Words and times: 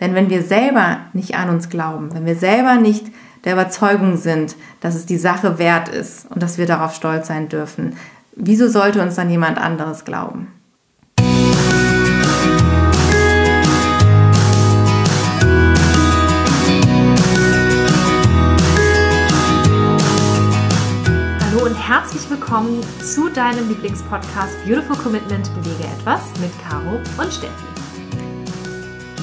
Denn 0.00 0.14
wenn 0.14 0.30
wir 0.30 0.42
selber 0.42 0.98
nicht 1.12 1.36
an 1.36 1.48
uns 1.48 1.68
glauben, 1.68 2.14
wenn 2.14 2.26
wir 2.26 2.36
selber 2.36 2.76
nicht 2.76 3.06
der 3.44 3.54
Überzeugung 3.54 4.16
sind, 4.16 4.56
dass 4.80 4.94
es 4.94 5.06
die 5.06 5.18
Sache 5.18 5.58
wert 5.58 5.88
ist 5.88 6.30
und 6.30 6.42
dass 6.42 6.58
wir 6.58 6.66
darauf 6.66 6.94
stolz 6.94 7.28
sein 7.28 7.48
dürfen, 7.48 7.96
wieso 8.36 8.68
sollte 8.68 9.02
uns 9.02 9.16
dann 9.16 9.30
jemand 9.30 9.58
anderes 9.58 10.04
glauben? 10.04 10.48
Hallo 21.40 21.66
und 21.66 21.76
herzlich 21.76 22.30
willkommen 22.30 22.80
zu 23.00 23.28
deinem 23.28 23.68
Lieblingspodcast 23.68 24.64
Beautiful 24.64 24.96
Commitment 24.96 25.52
Bewege 25.54 25.88
etwas 25.98 26.20
mit 26.40 26.50
Caro 26.68 27.00
und 27.18 27.32
Steffi. 27.32 27.81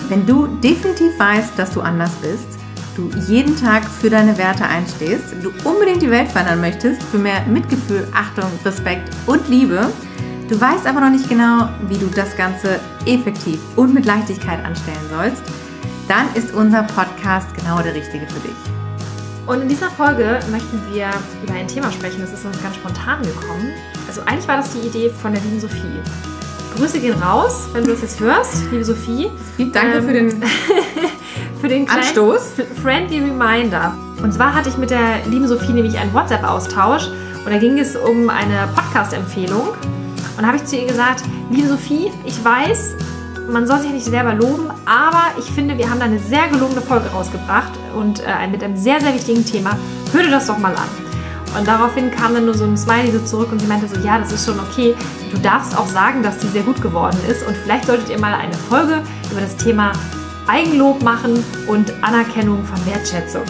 Wenn 0.09 0.25
du 0.25 0.47
definitiv 0.47 1.19
weißt, 1.19 1.57
dass 1.57 1.71
du 1.71 1.81
anders 1.81 2.09
bist, 2.15 2.57
du 2.95 3.11
jeden 3.27 3.55
Tag 3.55 3.85
für 3.85 4.09
deine 4.09 4.35
Werte 4.39 4.65
einstehst, 4.65 5.35
du 5.43 5.51
unbedingt 5.69 6.01
die 6.01 6.09
Welt 6.09 6.29
verändern 6.29 6.61
möchtest, 6.61 7.03
für 7.03 7.19
mehr 7.19 7.45
Mitgefühl, 7.45 8.07
Achtung, 8.11 8.49
Respekt 8.65 9.11
und 9.27 9.47
Liebe, 9.47 9.87
du 10.49 10.59
weißt 10.59 10.87
aber 10.87 11.01
noch 11.01 11.11
nicht 11.11 11.29
genau, 11.29 11.69
wie 11.87 11.97
du 11.99 12.07
das 12.07 12.35
Ganze 12.35 12.79
effektiv 13.05 13.59
und 13.75 13.93
mit 13.93 14.05
Leichtigkeit 14.05 14.65
anstellen 14.65 14.97
sollst, 15.11 15.43
dann 16.07 16.25
ist 16.33 16.55
unser 16.55 16.81
Podcast 16.81 17.53
genau 17.55 17.79
der 17.83 17.93
richtige 17.93 18.25
für 18.25 18.39
dich. 18.39 18.57
Und 19.45 19.61
in 19.61 19.69
dieser 19.69 19.91
Folge 19.91 20.39
möchten 20.49 20.81
wir 20.91 21.11
über 21.43 21.53
ein 21.53 21.67
Thema 21.67 21.91
sprechen, 21.91 22.21
das 22.21 22.33
ist 22.33 22.45
uns 22.45 22.59
ganz 22.63 22.75
spontan 22.77 23.21
gekommen. 23.21 23.73
Also 24.07 24.21
eigentlich 24.21 24.47
war 24.47 24.57
das 24.57 24.71
die 24.73 24.87
Idee 24.87 25.11
von 25.21 25.33
der 25.33 25.41
lieben 25.43 25.59
Sophie. 25.59 26.01
Grüße 26.77 26.99
gehen 26.99 27.21
raus, 27.21 27.67
wenn 27.73 27.83
du 27.83 27.91
das 27.91 28.01
jetzt 28.01 28.19
hörst, 28.19 28.63
liebe 28.71 28.85
Sophie. 28.85 29.29
Danke 29.73 29.97
ähm, 29.97 30.05
für 30.05 30.13
den 30.13 30.43
für 31.61 31.67
den 31.67 31.89
Anstoß. 31.89 32.53
Friendly 32.81 33.19
Reminder. 33.19 33.95
Und 34.21 34.33
zwar 34.33 34.53
hatte 34.53 34.69
ich 34.69 34.77
mit 34.77 34.89
der 34.89 35.25
lieben 35.27 35.47
Sophie 35.47 35.73
nämlich 35.73 35.97
einen 35.97 36.13
WhatsApp-Austausch 36.13 37.07
und 37.45 37.51
da 37.51 37.57
ging 37.57 37.77
es 37.79 37.95
um 37.95 38.29
eine 38.29 38.67
Podcast-Empfehlung. 38.75 39.69
Und 39.69 40.43
da 40.43 40.47
habe 40.47 40.57
ich 40.57 40.65
zu 40.65 40.77
ihr 40.77 40.87
gesagt, 40.87 41.23
liebe 41.49 41.67
Sophie, 41.67 42.11
ich 42.25 42.43
weiß, 42.43 42.95
man 43.49 43.65
soll 43.67 43.79
sich 43.79 43.91
nicht 43.91 44.05
selber 44.05 44.33
loben, 44.33 44.69
aber 44.85 45.23
ich 45.37 45.45
finde, 45.45 45.77
wir 45.77 45.89
haben 45.89 45.99
da 45.99 46.05
eine 46.05 46.19
sehr 46.19 46.47
gelungene 46.47 46.81
Folge 46.81 47.09
rausgebracht 47.09 47.71
und 47.95 48.21
äh, 48.21 48.47
mit 48.47 48.63
einem 48.63 48.77
sehr, 48.77 49.01
sehr 49.01 49.13
wichtigen 49.13 49.45
Thema. 49.45 49.77
Hör 50.11 50.23
dir 50.23 50.31
das 50.31 50.47
doch 50.47 50.57
mal 50.57 50.73
an. 50.73 51.08
Und 51.57 51.67
daraufhin 51.67 52.11
kam 52.11 52.33
dann 52.33 52.45
nur 52.45 52.53
so 52.53 52.63
ein 52.63 52.77
Smiley 52.77 53.11
so 53.11 53.19
zurück 53.19 53.51
und 53.51 53.59
sie 53.59 53.67
meinte 53.67 53.87
so, 53.87 53.99
ja, 54.01 54.19
das 54.19 54.31
ist 54.31 54.45
schon 54.45 54.59
okay. 54.59 54.95
Du 55.31 55.37
darfst 55.39 55.77
auch 55.77 55.87
sagen, 55.87 56.21
dass 56.21 56.37
die 56.37 56.47
sehr 56.47 56.63
gut 56.63 56.81
geworden 56.81 57.17
ist 57.27 57.45
und 57.47 57.55
vielleicht 57.57 57.85
solltet 57.85 58.09
ihr 58.09 58.19
mal 58.19 58.33
eine 58.33 58.53
Folge 58.53 59.01
über 59.31 59.41
das 59.41 59.55
Thema 59.57 59.91
Eigenlob 60.47 61.01
machen 61.03 61.43
und 61.67 61.91
Anerkennung 62.01 62.63
von 62.63 62.85
Wertschätzung. 62.85 63.43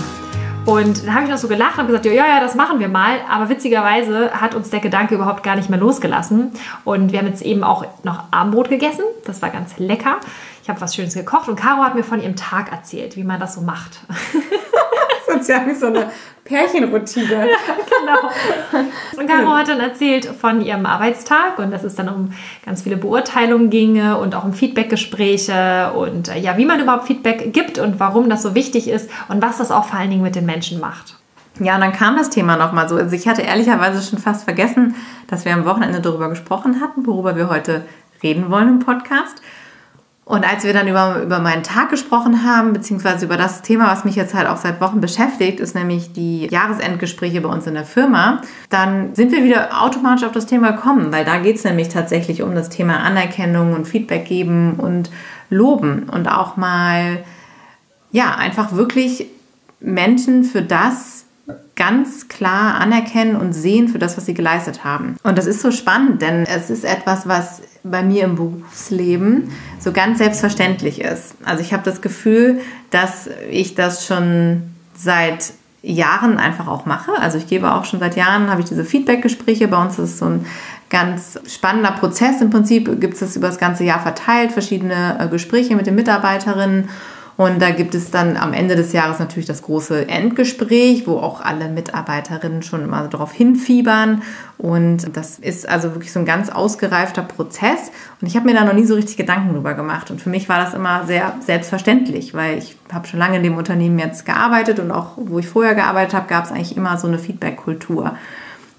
Und 0.66 1.06
dann 1.06 1.16
habe 1.16 1.24
ich 1.24 1.32
noch 1.32 1.38
so 1.38 1.48
gelacht 1.48 1.80
und 1.80 1.88
gesagt, 1.88 2.06
ja, 2.06 2.14
ja, 2.14 2.40
das 2.40 2.54
machen 2.54 2.80
wir 2.80 2.90
mal. 2.90 3.20
Aber 3.30 3.50
witzigerweise 3.50 4.32
hat 4.40 4.54
uns 4.54 4.70
der 4.70 4.80
Gedanke 4.82 5.16
überhaupt 5.16 5.42
gar 5.42 5.56
nicht 5.56 5.70
mehr 5.70 5.80
losgelassen. 5.80 6.52
Und 6.86 7.12
wir 7.12 7.20
haben 7.20 7.28
jetzt 7.28 7.42
eben 7.42 7.64
auch 7.64 7.86
noch 8.04 8.26
Abendbrot 8.32 8.70
gegessen. 8.70 9.04
Das 9.26 9.42
war 9.42 9.50
ganz 9.50 9.78
lecker. 9.78 10.18
Ich 10.62 10.70
habe 10.70 10.80
was 10.82 10.94
Schönes 10.94 11.16
gekocht 11.16 11.48
und 11.48 11.56
Caro 11.56 11.84
hat 11.84 11.96
mir 11.96 12.04
von 12.04 12.22
ihrem 12.22 12.36
Tag 12.36 12.72
erzählt, 12.72 13.16
wie 13.16 13.24
man 13.24 13.40
das 13.40 13.56
so 13.56 13.62
macht. 13.62 14.02
Wie 15.66 15.76
so 15.76 15.88
eine 15.88 16.12
Pärchenroutine. 16.50 17.28
genau. 17.28 18.90
Und 19.18 19.28
Caro 19.28 19.52
hat 19.52 19.70
dann 19.70 19.80
erzählt 19.80 20.26
von 20.26 20.62
ihrem 20.62 20.86
Arbeitstag 20.86 21.60
und 21.60 21.72
dass 21.72 21.84
es 21.84 21.96
dann 21.96 22.10
um 22.10 22.34
ganz 22.66 22.82
viele 22.82 22.98
Beurteilungen 22.98 23.70
ginge 23.70 24.18
und 24.18 24.34
auch 24.34 24.44
um 24.44 24.54
Feedbackgespräche 24.54 25.92
und 25.94 26.30
äh, 26.30 26.40
ja, 26.40 26.58
wie 26.58 26.66
man 26.66 26.80
überhaupt 26.80 27.06
Feedback 27.06 27.54
gibt 27.54 27.78
und 27.78 28.00
warum 28.00 28.30
das 28.30 28.42
so 28.42 28.56
wichtig 28.56 28.88
ist 28.90 29.10
und 29.28 29.42
was 29.42 29.58
das 29.58 29.72
auch 29.72 29.86
vor 29.86 30.00
allen 30.00 30.10
Dingen 30.10 30.24
mit 30.24 30.36
den 30.36 30.46
Menschen 30.46 30.80
macht. 30.80 31.16
Ja, 31.60 31.76
und 31.76 31.82
dann 31.82 31.92
kam 31.92 32.18
das 32.18 32.30
Thema 32.30 32.56
nochmal 32.56 32.88
so. 32.88 32.96
Also 32.96 33.16
ich 33.16 33.28
hatte 33.28 33.42
ehrlicherweise 33.42 34.02
schon 34.02 34.20
fast 34.20 34.46
vergessen, 34.46 34.96
dass 35.28 35.46
wir 35.46 35.54
am 35.54 35.66
Wochenende 35.66 36.00
darüber 36.00 36.30
gesprochen 36.30 36.80
hatten, 36.82 37.06
worüber 37.06 37.36
wir 37.36 37.50
heute 37.50 37.84
reden 38.24 38.50
wollen 38.50 38.70
im 38.70 38.80
Podcast. 38.80 39.42
Und 40.30 40.48
als 40.48 40.64
wir 40.64 40.74
dann 40.74 40.88
über, 40.88 41.24
über 41.24 41.40
meinen 41.40 41.64
Tag 41.64 41.90
gesprochen 41.90 42.44
haben, 42.44 42.72
beziehungsweise 42.72 43.26
über 43.26 43.36
das 43.36 43.64
Thema, 43.64 43.88
was 43.88 44.06
mich 44.06 44.16
jetzt 44.16 44.36
halt 44.36 44.48
auch 44.48 44.58
seit 44.58 44.80
Wochen 44.80 45.02
beschäftigt, 45.02 45.60
ist 45.60 45.74
nämlich 45.74 46.14
die 46.14 46.46
Jahresendgespräche 46.46 47.42
bei 47.42 47.50
uns 47.50 47.66
in 47.66 47.74
der 47.74 47.84
Firma, 47.84 48.44
dann 48.70 49.16
sind 49.16 49.32
wir 49.32 49.44
wieder 49.44 49.82
automatisch 49.82 50.24
auf 50.24 50.32
das 50.32 50.46
Thema 50.46 50.74
gekommen, 50.74 51.12
weil 51.12 51.26
da 51.26 51.40
geht 51.40 51.56
es 51.56 51.64
nämlich 51.64 51.90
tatsächlich 51.90 52.44
um 52.44 52.54
das 52.54 52.70
Thema 52.70 53.00
Anerkennung 53.00 53.74
und 53.74 53.88
Feedback 53.88 54.26
geben 54.26 54.76
und 54.76 55.10
loben 55.50 56.04
und 56.04 56.28
auch 56.28 56.58
mal, 56.58 57.24
ja, 58.12 58.36
einfach 58.36 58.74
wirklich 58.74 59.26
Menschen 59.80 60.44
für 60.44 60.62
das 60.62 61.26
ganz 61.76 62.28
klar 62.28 62.76
anerkennen 62.76 63.36
und 63.36 63.54
sehen 63.54 63.88
für 63.88 63.98
das, 63.98 64.16
was 64.16 64.28
sie 64.28 64.34
geleistet 64.36 64.84
haben. 64.84 65.16
Und 65.24 65.38
das 65.40 65.48
ist 65.48 65.62
so 65.62 65.72
spannend, 65.72 66.22
denn 66.22 66.44
es 66.44 66.70
ist 66.70 66.84
etwas, 66.84 67.28
was 67.28 67.62
bei 67.84 68.04
mir 68.04 68.26
im 68.26 68.36
Berufsleben 68.36 69.52
so 69.80 69.92
ganz 69.92 70.18
selbstverständlich 70.18 71.02
ist. 71.02 71.36
Also 71.44 71.62
ich 71.62 71.74
habe 71.74 71.84
das 71.84 72.02
Gefühl, 72.02 72.60
dass 72.92 73.30
ich 73.50 73.76
das 73.76 74.06
schon 74.06 74.64
seit 74.96 75.54
Jahren 75.82 76.38
einfach 76.38 76.68
auch 76.68 76.86
mache. 76.86 77.14
Also 77.20 77.38
ich 77.38 77.48
gebe 77.48 77.74
auch 77.74 77.86
schon 77.86 78.00
seit 78.00 78.18
Jahren, 78.18 78.50
habe 78.50 78.62
ich 78.62 78.68
diese 78.68 78.84
Feedback-Gespräche. 78.84 79.68
Bei 79.70 79.82
uns 79.82 79.94
ist 79.94 80.12
es 80.12 80.20
so 80.20 80.26
ein 80.26 80.46
ganz 80.90 81.40
spannender 81.48 81.92
Prozess. 81.92 82.42
Im 82.42 82.50
Prinzip 82.50 83.00
gibt 83.00 83.22
es 83.22 83.36
über 83.36 83.48
das 83.48 83.60
ganze 83.60 83.86
Jahr 83.86 84.00
verteilt, 84.00 84.52
verschiedene 84.52 85.18
äh, 85.20 85.28
Gespräche 85.30 85.76
mit 85.76 85.88
den 85.88 85.96
Mitarbeiterinnen 85.96 86.90
und 87.40 87.62
da 87.62 87.70
gibt 87.70 87.96
es 87.96 88.12
dann 88.12 88.36
am 88.36 88.52
Ende 88.52 88.76
des 88.76 88.92
Jahres 88.92 89.18
natürlich 89.18 89.46
das 89.46 89.62
große 89.62 90.10
Endgespräch, 90.10 91.08
wo 91.08 91.20
auch 91.20 91.40
alle 91.40 91.70
Mitarbeiterinnen 91.70 92.64
schon 92.64 92.84
immer 92.84 93.08
darauf 93.08 93.32
hinfiebern. 93.32 94.24
Und 94.58 95.16
das 95.16 95.40
ist 95.40 95.70
also 95.70 95.94
wirklich 95.94 96.12
so 96.12 96.20
ein 96.20 96.26
ganz 96.26 96.50
ausgereifter 96.50 97.22
Prozess. 97.22 97.94
Und 98.20 98.28
ich 98.28 98.36
habe 98.36 98.46
mir 98.46 98.56
da 98.56 98.66
noch 98.66 98.74
nie 98.74 98.84
so 98.84 98.94
richtig 98.94 99.16
Gedanken 99.16 99.54
drüber 99.54 99.74
gemacht. 99.74 100.12
Und 100.12 100.20
für 100.20 100.30
mich 100.30 100.50
war 100.50 100.62
das 100.62 100.74
immer 100.74 101.06
sehr 101.06 101.34
selbstverständlich, 101.40 102.34
weil 102.34 102.58
ich 102.58 102.76
habe 102.92 103.08
schon 103.08 103.22
lange 103.22 103.38
in 103.38 103.44
dem 103.44 103.56
Unternehmen 103.56 104.00
jetzt 104.00 104.26
gearbeitet 104.26 104.80
und 104.80 104.92
auch 104.92 105.14
wo 105.16 105.40
ich 105.40 105.48
vorher 105.48 105.76
gearbeitet 105.76 106.16
habe, 106.16 106.28
gab 106.28 106.44
es 106.44 106.52
eigentlich 106.52 106.76
immer 106.76 106.98
so 106.98 107.08
eine 107.08 107.20
Feedback-Kultur. 107.20 108.18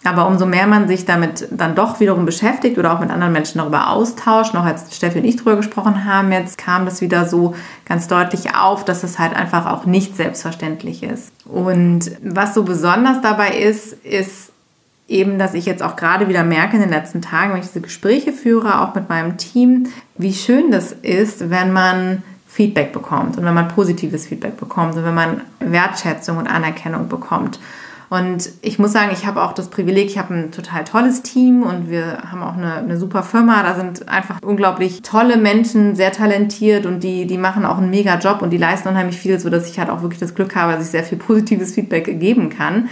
Aber 0.03 0.27
umso 0.27 0.47
mehr 0.47 0.67
man 0.67 0.89
sich 0.89 1.05
damit 1.05 1.47
dann 1.51 1.75
doch 1.75 2.01
wiederum 2.01 2.25
beschäftigt 2.25 2.79
oder 2.79 2.95
auch 2.95 3.01
mit 3.01 3.11
anderen 3.11 3.35
Menschen 3.35 3.59
darüber 3.59 3.91
austauscht, 3.91 4.55
noch 4.55 4.65
als 4.65 4.97
Steffi 4.97 5.19
und 5.19 5.27
ich 5.27 5.37
darüber 5.37 5.57
gesprochen 5.57 6.07
haben, 6.07 6.33
jetzt 6.33 6.57
kam 6.57 6.87
das 6.87 7.03
wieder 7.03 7.27
so 7.27 7.55
ganz 7.85 8.09
deutlich 8.09 8.55
auf, 8.55 8.85
dass 8.85 9.03
es 9.03 9.19
halt 9.19 9.35
einfach 9.35 9.67
auch 9.67 9.85
nicht 9.85 10.17
selbstverständlich 10.17 11.03
ist. 11.03 11.33
Und 11.45 12.13
was 12.23 12.55
so 12.55 12.63
besonders 12.63 13.21
dabei 13.21 13.51
ist, 13.59 13.93
ist 14.05 14.53
eben, 15.07 15.39
dass 15.39 15.55
ich 15.55 15.67
jetzt 15.67 15.83
auch 15.83 15.97
gerade 15.97 16.29
wieder 16.29 16.45
merke 16.45 16.77
in 16.77 16.83
den 16.83 16.91
letzten 16.91 17.21
Tagen, 17.21 17.53
wenn 17.53 17.61
ich 17.61 17.67
diese 17.67 17.83
Gespräche 17.83 18.33
führe, 18.33 18.81
auch 18.81 18.95
mit 18.95 19.09
meinem 19.11 19.37
Team, 19.37 19.89
wie 20.17 20.33
schön 20.33 20.71
das 20.71 20.93
ist, 20.93 21.51
wenn 21.51 21.73
man 21.73 22.23
Feedback 22.47 22.93
bekommt 22.93 23.37
und 23.37 23.45
wenn 23.45 23.55
man 23.55 23.69
positives 23.69 24.27
Feedback 24.27 24.57
bekommt 24.57 24.97
und 24.97 25.05
wenn 25.05 25.15
man 25.15 25.43
Wertschätzung 25.59 26.39
und 26.39 26.47
Anerkennung 26.47 27.09
bekommt. 27.09 27.61
Und 28.11 28.51
ich 28.61 28.81
muss 28.81 28.93
sagen, 28.93 29.11
ich 29.13 29.25
habe 29.25 29.41
auch 29.41 29.53
das 29.53 29.71
Privileg, 29.71 30.07
ich 30.07 30.19
habe 30.19 30.35
ein 30.35 30.51
total 30.51 30.83
tolles 30.83 31.23
Team 31.23 31.63
und 31.63 31.89
wir 31.89 32.25
haben 32.29 32.43
auch 32.43 32.57
eine, 32.57 32.75
eine 32.75 32.99
super 32.99 33.23
Firma. 33.23 33.63
Da 33.63 33.77
sind 33.77 34.09
einfach 34.09 34.43
unglaublich 34.43 35.03
tolle 35.03 35.37
Menschen, 35.37 35.95
sehr 35.95 36.11
talentiert 36.11 36.87
und 36.87 37.05
die, 37.05 37.29
die 37.29 37.39
machen 37.39 37.65
auch 37.65 37.79
einen 37.79 37.89
mega 37.89 38.19
Job 38.19 38.43
und 38.43 38.51
die 38.51 38.57
leisten 38.57 38.89
unheimlich 38.89 39.17
viel, 39.17 39.39
sodass 39.39 39.71
ich 39.71 39.79
halt 39.79 39.91
auch 39.91 40.03
wirklich 40.03 40.19
das 40.19 40.35
Glück 40.35 40.57
habe, 40.57 40.73
dass 40.73 40.87
ich 40.87 40.91
sehr 40.91 41.05
viel 41.05 41.19
positives 41.19 41.73
Feedback 41.73 42.19
geben 42.19 42.51
kann. 42.51 42.89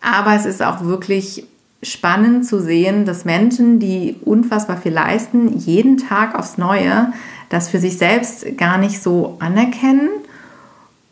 Aber 0.00 0.34
es 0.34 0.44
ist 0.44 0.60
auch 0.60 0.82
wirklich 0.82 1.46
spannend 1.84 2.44
zu 2.46 2.60
sehen, 2.60 3.04
dass 3.04 3.24
Menschen, 3.24 3.78
die 3.78 4.16
unfassbar 4.24 4.76
viel 4.76 4.92
leisten, 4.92 5.56
jeden 5.56 5.98
Tag 5.98 6.36
aufs 6.36 6.58
Neue 6.58 7.12
das 7.48 7.68
für 7.68 7.78
sich 7.78 7.96
selbst 7.96 8.58
gar 8.58 8.76
nicht 8.76 9.00
so 9.00 9.36
anerkennen 9.38 10.08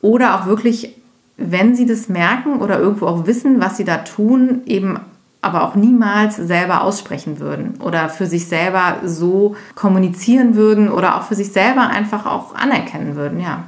oder 0.00 0.34
auch 0.34 0.46
wirklich 0.46 0.96
wenn 1.36 1.74
sie 1.74 1.86
das 1.86 2.08
merken 2.08 2.60
oder 2.60 2.78
irgendwo 2.78 3.06
auch 3.06 3.26
wissen, 3.26 3.60
was 3.60 3.76
sie 3.76 3.84
da 3.84 3.98
tun, 3.98 4.62
eben 4.66 5.00
aber 5.42 5.62
auch 5.62 5.74
niemals 5.74 6.36
selber 6.36 6.82
aussprechen 6.82 7.38
würden 7.38 7.74
oder 7.82 8.08
für 8.08 8.26
sich 8.26 8.46
selber 8.46 9.00
so 9.04 9.56
kommunizieren 9.74 10.54
würden 10.54 10.90
oder 10.90 11.16
auch 11.16 11.24
für 11.24 11.34
sich 11.34 11.52
selber 11.52 11.88
einfach 11.88 12.24
auch 12.24 12.54
anerkennen 12.54 13.14
würden, 13.14 13.40
ja. 13.40 13.64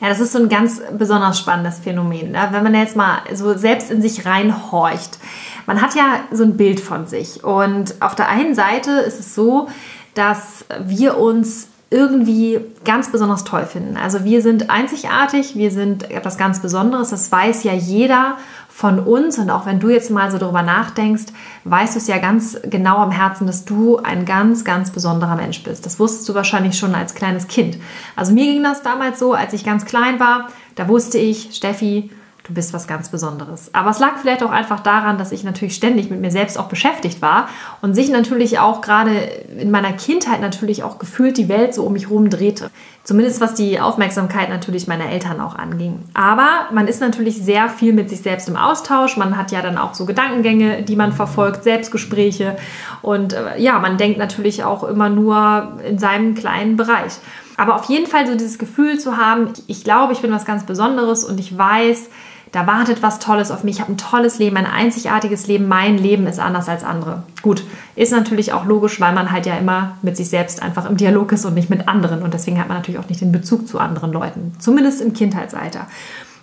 Ja, 0.00 0.08
das 0.08 0.20
ist 0.20 0.32
so 0.32 0.38
ein 0.38 0.48
ganz 0.48 0.80
besonders 0.96 1.38
spannendes 1.38 1.78
Phänomen. 1.78 2.30
Ne? 2.30 2.48
Wenn 2.52 2.62
man 2.62 2.74
jetzt 2.74 2.96
mal 2.96 3.18
so 3.34 3.54
selbst 3.54 3.90
in 3.90 4.00
sich 4.00 4.24
reinhorcht. 4.24 5.18
Man 5.66 5.82
hat 5.82 5.94
ja 5.94 6.20
so 6.32 6.42
ein 6.42 6.56
Bild 6.56 6.80
von 6.80 7.06
sich. 7.06 7.44
Und 7.44 8.00
auf 8.00 8.14
der 8.14 8.30
einen 8.30 8.54
Seite 8.54 8.92
ist 8.92 9.20
es 9.20 9.34
so, 9.34 9.68
dass 10.14 10.64
wir 10.80 11.18
uns 11.18 11.68
irgendwie 11.90 12.60
ganz 12.84 13.10
besonders 13.10 13.42
toll 13.42 13.66
finden. 13.66 13.96
Also 13.96 14.24
wir 14.24 14.42
sind 14.42 14.70
einzigartig, 14.70 15.56
wir 15.56 15.72
sind 15.72 16.08
etwas 16.08 16.38
ganz 16.38 16.60
Besonderes, 16.60 17.10
das 17.10 17.32
weiß 17.32 17.64
ja 17.64 17.72
jeder 17.72 18.36
von 18.68 19.00
uns 19.00 19.38
und 19.38 19.50
auch 19.50 19.66
wenn 19.66 19.80
du 19.80 19.90
jetzt 19.90 20.10
mal 20.10 20.30
so 20.30 20.38
darüber 20.38 20.62
nachdenkst, 20.62 21.26
weißt 21.64 21.96
du 21.96 21.98
es 21.98 22.06
ja 22.06 22.18
ganz 22.18 22.58
genau 22.62 22.98
am 22.98 23.10
Herzen, 23.10 23.46
dass 23.46 23.64
du 23.64 23.98
ein 23.98 24.24
ganz, 24.24 24.64
ganz 24.64 24.90
besonderer 24.90 25.34
Mensch 25.34 25.64
bist. 25.64 25.84
Das 25.84 25.98
wusstest 25.98 26.28
du 26.28 26.34
wahrscheinlich 26.34 26.78
schon 26.78 26.94
als 26.94 27.16
kleines 27.16 27.48
Kind. 27.48 27.76
Also 28.14 28.32
mir 28.32 28.44
ging 28.44 28.62
das 28.62 28.82
damals 28.82 29.18
so, 29.18 29.34
als 29.34 29.52
ich 29.52 29.64
ganz 29.64 29.84
klein 29.84 30.20
war, 30.20 30.48
da 30.76 30.86
wusste 30.86 31.18
ich, 31.18 31.50
Steffi, 31.52 32.10
du 32.44 32.54
bist 32.54 32.72
was 32.72 32.86
ganz 32.86 33.08
Besonderes. 33.10 33.70
Aber 33.74 33.90
es 33.90 33.98
lag 33.98 34.18
vielleicht 34.20 34.42
auch 34.42 34.50
einfach 34.50 34.80
daran, 34.80 35.18
dass 35.18 35.32
ich 35.32 35.44
natürlich 35.44 35.74
ständig 35.74 36.10
mit 36.10 36.20
mir 36.20 36.30
selbst 36.30 36.58
auch 36.58 36.68
beschäftigt 36.68 37.22
war 37.22 37.48
und 37.82 37.94
sich 37.94 38.10
natürlich 38.10 38.58
auch 38.58 38.80
gerade 38.80 39.12
in 39.58 39.70
meiner 39.70 39.92
Kindheit 39.92 40.40
natürlich 40.40 40.82
auch 40.82 40.98
gefühlt 40.98 41.36
die 41.36 41.48
Welt 41.48 41.74
so 41.74 41.84
um 41.84 41.92
mich 41.92 42.08
herum 42.08 42.30
drehte. 42.30 42.70
Zumindest 43.02 43.40
was 43.40 43.54
die 43.54 43.80
Aufmerksamkeit 43.80 44.50
natürlich 44.50 44.86
meiner 44.86 45.10
Eltern 45.10 45.40
auch 45.40 45.54
anging. 45.54 46.02
Aber 46.14 46.68
man 46.72 46.86
ist 46.86 47.00
natürlich 47.00 47.42
sehr 47.42 47.68
viel 47.68 47.92
mit 47.92 48.10
sich 48.10 48.20
selbst 48.20 48.48
im 48.48 48.56
Austausch. 48.56 49.16
Man 49.16 49.36
hat 49.36 49.52
ja 49.52 49.62
dann 49.62 49.78
auch 49.78 49.94
so 49.94 50.04
Gedankengänge, 50.04 50.82
die 50.82 50.96
man 50.96 51.12
verfolgt, 51.12 51.64
Selbstgespräche. 51.64 52.56
Und 53.02 53.32
äh, 53.32 53.58
ja, 53.58 53.78
man 53.78 53.96
denkt 53.96 54.18
natürlich 54.18 54.64
auch 54.64 54.84
immer 54.84 55.08
nur 55.08 55.78
in 55.86 55.98
seinem 55.98 56.34
kleinen 56.34 56.76
Bereich. 56.76 57.14
Aber 57.56 57.74
auf 57.74 57.84
jeden 57.84 58.06
Fall 58.06 58.26
so 58.26 58.34
dieses 58.34 58.58
Gefühl 58.58 58.98
zu 58.98 59.16
haben, 59.16 59.52
ich 59.66 59.84
glaube, 59.84 60.12
ich 60.14 60.20
bin 60.20 60.32
was 60.32 60.46
ganz 60.46 60.64
Besonderes 60.64 61.24
und 61.24 61.38
ich 61.40 61.58
weiß, 61.58 62.08
da 62.52 62.66
wartet 62.66 63.02
was 63.02 63.20
Tolles 63.20 63.50
auf 63.50 63.62
mich, 63.62 63.76
ich 63.76 63.80
habe 63.80 63.92
ein 63.92 63.98
tolles 63.98 64.38
Leben, 64.38 64.56
ein 64.56 64.66
einzigartiges 64.66 65.46
Leben, 65.46 65.68
mein 65.68 65.98
Leben 65.98 66.26
ist 66.26 66.40
anders 66.40 66.68
als 66.68 66.82
andere. 66.82 67.22
Gut, 67.42 67.62
ist 67.94 68.10
natürlich 68.10 68.52
auch 68.52 68.64
logisch, 68.64 69.00
weil 69.00 69.14
man 69.14 69.30
halt 69.30 69.46
ja 69.46 69.56
immer 69.56 69.96
mit 70.02 70.16
sich 70.16 70.28
selbst 70.28 70.60
einfach 70.60 70.88
im 70.88 70.96
Dialog 70.96 71.30
ist 71.32 71.44
und 71.44 71.54
nicht 71.54 71.70
mit 71.70 71.86
anderen. 71.86 72.22
Und 72.22 72.34
deswegen 72.34 72.58
hat 72.58 72.68
man 72.68 72.78
natürlich 72.78 72.98
auch 72.98 73.08
nicht 73.08 73.20
den 73.20 73.30
Bezug 73.30 73.68
zu 73.68 73.78
anderen 73.78 74.12
Leuten, 74.12 74.52
zumindest 74.58 75.00
im 75.00 75.12
Kindheitsalter. 75.12 75.86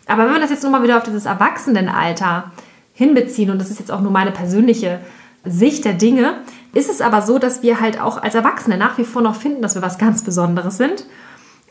Aber 0.07 0.25
wenn 0.25 0.33
wir 0.33 0.39
das 0.39 0.50
jetzt 0.50 0.63
nochmal 0.63 0.83
wieder 0.83 0.98
auf 0.98 1.04
dieses 1.04 1.25
Erwachsenenalter 1.25 2.51
hinbeziehen 2.94 3.51
und 3.51 3.59
das 3.59 3.69
ist 3.69 3.80
jetzt 3.80 3.92
auch 3.92 4.01
nur 4.01 4.12
meine 4.12 4.31
persönliche 4.31 5.00
Sicht 5.44 5.83
der 5.83 5.94
Dinge, 5.94 6.36
ist 6.74 6.89
es 6.89 7.01
aber 7.01 7.21
so, 7.21 7.38
dass 7.38 7.63
wir 7.63 7.81
halt 7.81 8.00
auch 8.00 8.21
als 8.21 8.33
Erwachsene 8.33 8.77
nach 8.77 8.98
wie 8.98 9.04
vor 9.04 9.21
noch 9.21 9.36
finden, 9.36 9.62
dass 9.62 9.75
wir 9.75 9.81
was 9.81 9.98
ganz 9.98 10.24
Besonderes 10.24 10.77
sind. 10.77 11.06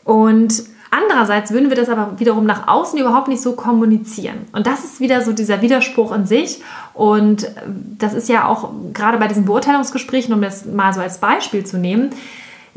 Und 0.03 0.63
Andererseits 0.89 1.51
würden 1.51 1.69
wir 1.69 1.75
das 1.75 1.89
aber 1.89 2.19
wiederum 2.19 2.45
nach 2.45 2.67
außen 2.67 2.97
überhaupt 2.97 3.27
nicht 3.27 3.41
so 3.41 3.53
kommunizieren. 3.53 4.45
Und 4.53 4.67
das 4.67 4.83
ist 4.83 4.99
wieder 4.99 5.21
so 5.21 5.33
dieser 5.33 5.61
Widerspruch 5.61 6.13
in 6.13 6.25
sich. 6.25 6.61
Und 6.93 7.51
das 7.97 8.13
ist 8.13 8.29
ja 8.29 8.47
auch 8.47 8.69
gerade 8.93 9.17
bei 9.17 9.27
diesen 9.27 9.45
Beurteilungsgesprächen, 9.45 10.33
um 10.33 10.41
das 10.41 10.65
mal 10.65 10.93
so 10.93 11.01
als 11.01 11.19
Beispiel 11.19 11.65
zu 11.65 11.77
nehmen, 11.77 12.11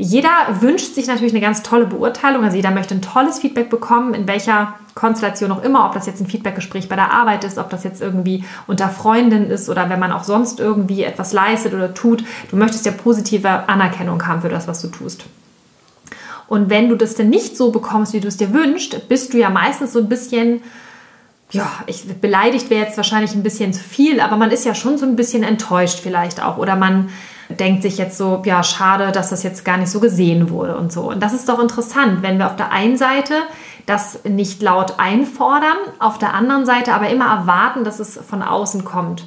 jeder 0.02 0.30
wünscht 0.60 0.94
sich 0.94 1.08
natürlich 1.08 1.34
eine 1.34 1.42
ganz 1.42 1.62
tolle 1.62 1.84
Beurteilung. 1.84 2.42
Also 2.42 2.56
jeder 2.56 2.70
möchte 2.70 2.94
ein 2.94 3.02
tolles 3.02 3.38
Feedback 3.38 3.68
bekommen, 3.68 4.14
in 4.14 4.26
welcher 4.26 4.72
Konstellation 4.94 5.52
auch 5.52 5.62
immer, 5.62 5.84
ob 5.84 5.92
das 5.92 6.06
jetzt 6.06 6.22
ein 6.22 6.26
Feedbackgespräch 6.26 6.88
bei 6.88 6.96
der 6.96 7.12
Arbeit 7.12 7.44
ist, 7.44 7.58
ob 7.58 7.68
das 7.68 7.84
jetzt 7.84 8.00
irgendwie 8.00 8.44
unter 8.66 8.88
Freundinnen 8.88 9.50
ist 9.50 9.68
oder 9.68 9.90
wenn 9.90 10.00
man 10.00 10.10
auch 10.10 10.24
sonst 10.24 10.58
irgendwie 10.58 11.02
etwas 11.02 11.34
leistet 11.34 11.74
oder 11.74 11.92
tut. 11.92 12.24
Du 12.50 12.56
möchtest 12.56 12.86
ja 12.86 12.92
positive 12.92 13.68
Anerkennung 13.68 14.26
haben 14.26 14.40
für 14.40 14.48
das, 14.48 14.66
was 14.66 14.80
du 14.80 14.88
tust. 14.88 15.26
Und 16.50 16.69
wenn 16.69 16.88
du 16.88 16.97
das 16.97 17.14
denn 17.14 17.31
nicht 17.31 17.56
so 17.56 17.70
bekommst, 17.70 18.12
wie 18.12 18.19
du 18.19 18.26
es 18.26 18.37
dir 18.37 18.52
wünschst, 18.52 19.08
bist 19.08 19.32
du 19.32 19.38
ja 19.38 19.50
meistens 19.50 19.93
so 19.93 20.00
ein 20.00 20.08
bisschen, 20.08 20.62
ja, 21.52 21.70
ich, 21.87 22.08
beleidigt 22.20 22.70
wäre 22.70 22.85
jetzt 22.85 22.97
wahrscheinlich 22.97 23.37
ein 23.37 23.44
bisschen 23.44 23.73
zu 23.73 23.79
viel, 23.79 24.20
aber 24.20 24.35
man 24.35 24.50
ist 24.50 24.64
ja 24.64 24.75
schon 24.75 24.99
so 24.99 25.06
ein 25.06 25.14
bisschen 25.14 25.44
enttäuscht 25.44 26.00
vielleicht 26.02 26.43
auch. 26.43 26.58
Oder 26.58 26.75
man 26.75 27.08
denkt 27.50 27.82
sich 27.82 27.99
jetzt 27.99 28.19
so, 28.19 28.43
ja, 28.44 28.64
schade, 28.64 29.12
dass 29.12 29.31
das 29.31 29.44
jetzt 29.44 29.64
gar 29.64 29.76
nicht 29.76 29.93
so 29.93 30.00
gesehen 30.00 30.50
wurde 30.50 30.76
und 30.76 30.93
so. 30.93 31.02
Und 31.02 31.23
das 31.23 31.35
ist 31.35 31.49
doch 31.49 31.61
interessant, 31.61 32.23
wenn 32.23 32.38
wir 32.38 32.49
auf 32.49 32.56
der 32.56 32.73
einen 32.73 32.96
Seite 32.96 33.35
das 33.87 34.25
nicht 34.25 34.61
laut 34.61 34.94
einfordern, 34.99 35.76
auf 36.00 36.19
der 36.19 36.35
anderen 36.35 36.67
Seite 36.67 36.94
aber 36.94 37.11
immer 37.11 37.26
erwarten, 37.26 37.85
dass 37.85 38.00
es 38.00 38.19
von 38.29 38.43
außen 38.43 38.85
kommt. 38.85 39.25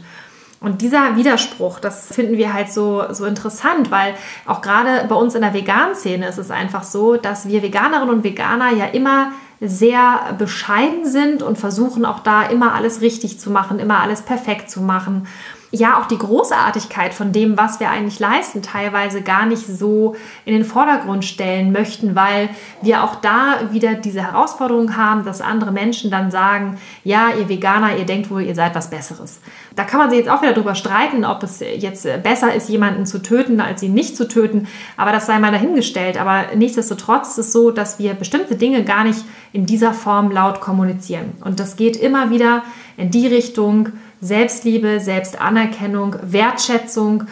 Und 0.63 0.81
dieser 0.81 1.17
Widerspruch, 1.17 1.81
das 1.81 2.07
finden 2.07 2.37
wir 2.37 2.53
halt 2.53 2.71
so, 2.71 3.03
so 3.11 3.25
interessant, 3.25 3.91
weil 3.91 4.15
auch 4.45 4.61
gerade 4.61 5.05
bei 5.09 5.15
uns 5.15 5.35
in 5.35 5.41
der 5.41 5.53
Vegan-Szene 5.53 6.25
ist 6.25 6.37
es 6.37 6.51
einfach 6.51 6.83
so, 6.83 7.17
dass 7.17 7.49
wir 7.49 7.61
Veganerinnen 7.61 8.15
und 8.15 8.23
Veganer 8.23 8.71
ja 8.71 8.85
immer 8.85 9.33
sehr 9.59 10.35
bescheiden 10.37 11.05
sind 11.05 11.43
und 11.43 11.57
versuchen 11.57 12.05
auch 12.05 12.19
da 12.19 12.43
immer 12.43 12.73
alles 12.75 13.01
richtig 13.01 13.41
zu 13.41 13.51
machen, 13.51 13.79
immer 13.79 13.99
alles 13.99 14.21
perfekt 14.21 14.71
zu 14.71 14.81
machen 14.81 15.27
ja 15.73 15.99
auch 15.99 16.05
die 16.05 16.19
Großartigkeit 16.19 17.15
von 17.15 17.31
dem, 17.31 17.57
was 17.57 17.79
wir 17.79 17.89
eigentlich 17.89 18.19
leisten, 18.19 18.61
teilweise 18.61 19.23
gar 19.23 19.47
nicht 19.47 19.65
so 19.65 20.15
in 20.45 20.53
den 20.53 20.65
Vordergrund 20.65 21.25
stellen 21.25 21.71
möchten, 21.71 22.15
weil 22.15 22.49
wir 22.83 23.03
auch 23.03 23.15
da 23.15 23.71
wieder 23.71 23.95
diese 23.95 24.21
Herausforderung 24.21 24.95
haben, 24.95 25.25
dass 25.25 25.41
andere 25.41 25.71
Menschen 25.71 26.11
dann 26.11 26.29
sagen, 26.29 26.77
ja, 27.03 27.29
ihr 27.39 27.49
Veganer, 27.49 27.97
ihr 27.97 28.05
denkt 28.05 28.29
wohl, 28.29 28.43
ihr 28.43 28.53
seid 28.53 28.75
was 28.75 28.91
Besseres. 28.91 29.41
Da 29.75 29.83
kann 29.83 29.99
man 29.99 30.11
sich 30.11 30.19
jetzt 30.19 30.29
auch 30.29 30.43
wieder 30.43 30.53
drüber 30.53 30.75
streiten, 30.75 31.25
ob 31.25 31.41
es 31.41 31.59
jetzt 31.59 32.07
besser 32.21 32.53
ist, 32.53 32.69
jemanden 32.69 33.07
zu 33.07 33.23
töten, 33.23 33.59
als 33.59 33.81
ihn 33.81 33.95
nicht 33.95 34.15
zu 34.15 34.27
töten, 34.27 34.67
aber 34.95 35.11
das 35.11 35.25
sei 35.25 35.39
mal 35.39 35.51
dahingestellt. 35.51 36.21
Aber 36.21 36.55
nichtsdestotrotz 36.55 37.29
ist 37.29 37.37
es 37.39 37.51
so, 37.51 37.71
dass 37.71 37.97
wir 37.97 38.13
bestimmte 38.13 38.55
Dinge 38.55 38.83
gar 38.83 39.03
nicht 39.03 39.25
in 39.53 39.65
dieser 39.65 39.93
Form 39.93 40.29
laut 40.29 40.61
kommunizieren. 40.61 41.31
Und 41.43 41.59
das 41.59 41.77
geht 41.77 41.97
immer 41.97 42.29
wieder 42.29 42.61
in 42.95 43.09
die 43.09 43.25
Richtung, 43.25 43.89
Selbstliebe, 44.23 44.99
Selbstanerkennung, 44.99 46.15
Wertschätzung. 46.21 47.25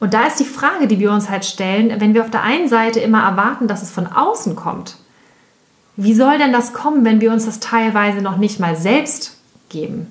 Und 0.00 0.12
da 0.12 0.26
ist 0.26 0.40
die 0.40 0.44
Frage, 0.44 0.88
die 0.88 0.98
wir 0.98 1.12
uns 1.12 1.30
halt 1.30 1.44
stellen, 1.44 2.00
wenn 2.00 2.14
wir 2.14 2.22
auf 2.22 2.30
der 2.30 2.42
einen 2.42 2.68
Seite 2.68 3.00
immer 3.00 3.22
erwarten, 3.22 3.68
dass 3.68 3.82
es 3.82 3.90
von 3.90 4.06
außen 4.06 4.56
kommt, 4.56 4.96
wie 5.96 6.14
soll 6.14 6.38
denn 6.38 6.52
das 6.52 6.72
kommen, 6.72 7.04
wenn 7.04 7.20
wir 7.20 7.32
uns 7.32 7.44
das 7.44 7.60
teilweise 7.60 8.22
noch 8.22 8.38
nicht 8.38 8.58
mal 8.58 8.76
selbst 8.76 9.36
geben? 9.68 10.06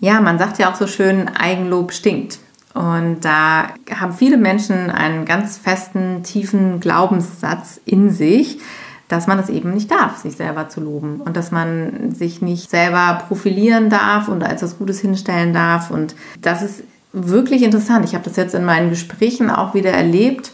Ja, 0.00 0.20
man 0.20 0.38
sagt 0.38 0.58
ja 0.58 0.70
auch 0.70 0.74
so 0.74 0.88
schön, 0.88 1.28
Eigenlob 1.28 1.92
stinkt. 1.92 2.40
Und 2.74 3.20
da 3.20 3.68
haben 3.94 4.14
viele 4.14 4.36
Menschen 4.36 4.90
einen 4.90 5.24
ganz 5.24 5.58
festen, 5.58 6.24
tiefen 6.24 6.80
Glaubenssatz 6.80 7.80
in 7.84 8.10
sich, 8.10 8.58
dass 9.12 9.26
man 9.26 9.38
es 9.38 9.50
eben 9.50 9.74
nicht 9.74 9.90
darf, 9.90 10.16
sich 10.16 10.36
selber 10.36 10.70
zu 10.70 10.80
loben 10.80 11.20
und 11.20 11.36
dass 11.36 11.50
man 11.50 12.14
sich 12.14 12.40
nicht 12.40 12.70
selber 12.70 13.22
profilieren 13.28 13.90
darf 13.90 14.28
und 14.28 14.42
als 14.42 14.62
was 14.62 14.78
Gutes 14.78 15.00
hinstellen 15.00 15.52
darf. 15.52 15.90
Und 15.90 16.14
das 16.40 16.62
ist 16.62 16.82
wirklich 17.12 17.62
interessant. 17.62 18.06
Ich 18.06 18.14
habe 18.14 18.24
das 18.24 18.36
jetzt 18.36 18.54
in 18.54 18.64
meinen 18.64 18.88
Gesprächen 18.88 19.50
auch 19.50 19.74
wieder 19.74 19.90
erlebt. 19.90 20.52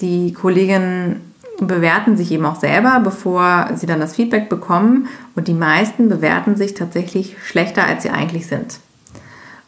Die 0.00 0.32
Kolleginnen 0.32 1.20
bewerten 1.60 2.16
sich 2.16 2.32
eben 2.32 2.46
auch 2.46 2.58
selber, 2.58 2.98
bevor 2.98 3.70
sie 3.76 3.86
dann 3.86 4.00
das 4.00 4.16
Feedback 4.16 4.48
bekommen. 4.48 5.06
Und 5.36 5.46
die 5.46 5.54
meisten 5.54 6.08
bewerten 6.08 6.56
sich 6.56 6.74
tatsächlich 6.74 7.36
schlechter, 7.44 7.86
als 7.86 8.02
sie 8.02 8.10
eigentlich 8.10 8.48
sind. 8.48 8.80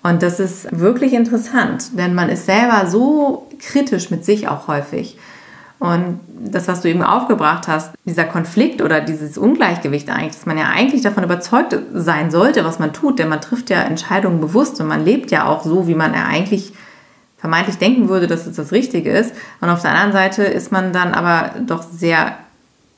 Und 0.03 0.25
das 0.25 0.41
ist 0.41 0.67
wirklich 0.77 1.13
interessant, 1.13 1.97
denn 1.97 2.13
man 2.13 2.29
ist 2.29 2.47
selber 2.47 2.89
so 2.89 3.47
kritisch 3.61 4.11
mit 4.11 4.25
sich 4.25 4.49
auch 4.49 4.67
häufig. 4.67 5.17
Und 5.83 6.21
das, 6.29 6.69
was 6.69 6.83
du 6.83 6.89
eben 6.89 7.03
aufgebracht 7.03 7.67
hast, 7.67 7.91
dieser 8.05 8.23
Konflikt 8.23 8.81
oder 8.83 9.01
dieses 9.01 9.37
Ungleichgewicht 9.37 10.09
eigentlich, 10.11 10.37
dass 10.37 10.47
man 10.47 10.57
ja 10.57 10.67
eigentlich 10.73 11.03
davon 11.03 11.25
überzeugt 11.25 11.77
sein 11.93 12.31
sollte, 12.31 12.65
was 12.65 12.79
man 12.79 12.93
tut, 12.93 13.19
denn 13.19 13.29
man 13.29 13.41
trifft 13.41 13.69
ja 13.69 13.83
Entscheidungen 13.83 14.41
bewusst 14.41 14.81
und 14.81 14.87
man 14.87 15.05
lebt 15.05 15.33
ja 15.33 15.45
auch 15.45 15.65
so, 15.65 15.89
wie 15.89 15.97
man 15.97 16.15
ja 16.15 16.25
eigentlich 16.25 16.73
vermeintlich 17.37 17.79
denken 17.79 18.09
würde, 18.09 18.29
dass 18.29 18.47
es 18.47 18.55
das 18.55 18.71
Richtige 18.71 19.11
ist. 19.11 19.35
Und 19.61 19.71
auf 19.71 19.83
der 19.83 19.91
anderen 19.91 20.13
Seite 20.13 20.45
ist 20.45 20.71
man 20.71 20.93
dann 20.93 21.15
aber 21.15 21.51
doch 21.67 21.83
sehr 21.83 22.37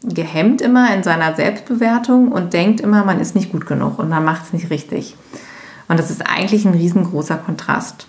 gehemmt 0.03 0.61
immer 0.61 0.95
in 0.95 1.03
seiner 1.03 1.35
Selbstbewertung 1.35 2.33
und 2.33 2.53
denkt 2.53 2.83
immer, 2.83 3.03
man 3.03 3.19
ist 3.19 3.35
nicht 3.35 3.51
gut 3.51 3.65
genug 3.65 3.99
und 3.99 4.11
man 4.11 4.27
macht 4.27 4.45
es 4.45 4.53
nicht 4.53 4.69
richtig. 4.69 5.17
Und 5.89 5.99
das 5.99 6.11
ist 6.11 6.29
eigentlich 6.29 6.67
ein 6.67 6.75
riesengroßer 6.75 7.37
Kontrast. 7.37 8.09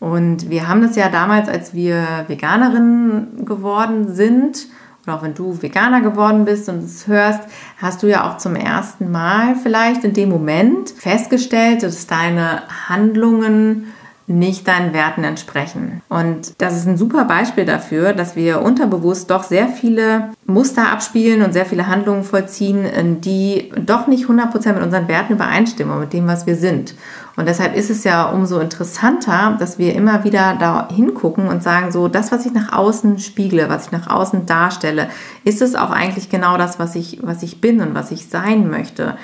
Und 0.00 0.48
wir 0.48 0.68
haben 0.68 0.82
das 0.82 0.96
ja 0.96 1.08
damals, 1.08 1.48
als 1.48 1.74
wir 1.74 2.24
Veganerinnen 2.28 3.44
geworden 3.44 4.14
sind, 4.14 4.68
oder 5.04 5.16
auch 5.16 5.22
wenn 5.22 5.34
du 5.34 5.60
Veganer 5.60 6.02
geworden 6.02 6.44
bist 6.44 6.68
und 6.68 6.84
es 6.84 7.06
hörst, 7.06 7.40
hast 7.78 8.02
du 8.02 8.06
ja 8.06 8.28
auch 8.28 8.36
zum 8.36 8.54
ersten 8.54 9.10
Mal 9.10 9.56
vielleicht 9.56 10.04
in 10.04 10.12
dem 10.12 10.28
Moment 10.28 10.90
festgestellt, 10.90 11.82
dass 11.82 12.06
deine 12.06 12.62
Handlungen 12.88 13.92
nicht 14.28 14.68
deinen 14.68 14.92
Werten 14.92 15.24
entsprechen. 15.24 16.02
Und 16.08 16.52
das 16.58 16.76
ist 16.76 16.86
ein 16.86 16.98
super 16.98 17.24
Beispiel 17.24 17.64
dafür, 17.64 18.12
dass 18.12 18.36
wir 18.36 18.62
unterbewusst 18.62 19.30
doch 19.30 19.42
sehr 19.42 19.68
viele 19.68 20.30
Muster 20.46 20.92
abspielen 20.92 21.42
und 21.42 21.52
sehr 21.52 21.66
viele 21.66 21.86
Handlungen 21.86 22.24
vollziehen, 22.24 23.20
die 23.22 23.72
doch 23.84 24.06
nicht 24.06 24.26
100% 24.26 24.74
mit 24.74 24.82
unseren 24.82 25.08
Werten 25.08 25.32
übereinstimmen 25.32 25.94
und 25.94 26.00
mit 26.00 26.12
dem, 26.12 26.26
was 26.26 26.46
wir 26.46 26.56
sind. 26.56 26.94
Und 27.36 27.46
deshalb 27.46 27.76
ist 27.76 27.88
es 27.88 28.04
ja 28.04 28.24
umso 28.24 28.58
interessanter, 28.58 29.56
dass 29.58 29.78
wir 29.78 29.94
immer 29.94 30.24
wieder 30.24 30.56
da 30.58 30.88
hingucken 30.94 31.46
und 31.46 31.62
sagen, 31.62 31.92
so 31.92 32.08
das, 32.08 32.32
was 32.32 32.44
ich 32.44 32.52
nach 32.52 32.72
außen 32.72 33.20
spiegle, 33.20 33.68
was 33.68 33.86
ich 33.86 33.92
nach 33.92 34.08
außen 34.08 34.44
darstelle, 34.44 35.08
ist 35.44 35.62
es 35.62 35.76
auch 35.76 35.90
eigentlich 35.90 36.30
genau 36.30 36.56
das, 36.58 36.78
was 36.78 36.96
ich, 36.96 37.20
was 37.22 37.42
ich 37.42 37.60
bin 37.60 37.80
und 37.80 37.94
was 37.94 38.10
ich 38.10 38.28
sein 38.28 38.68
möchte. 38.68 39.16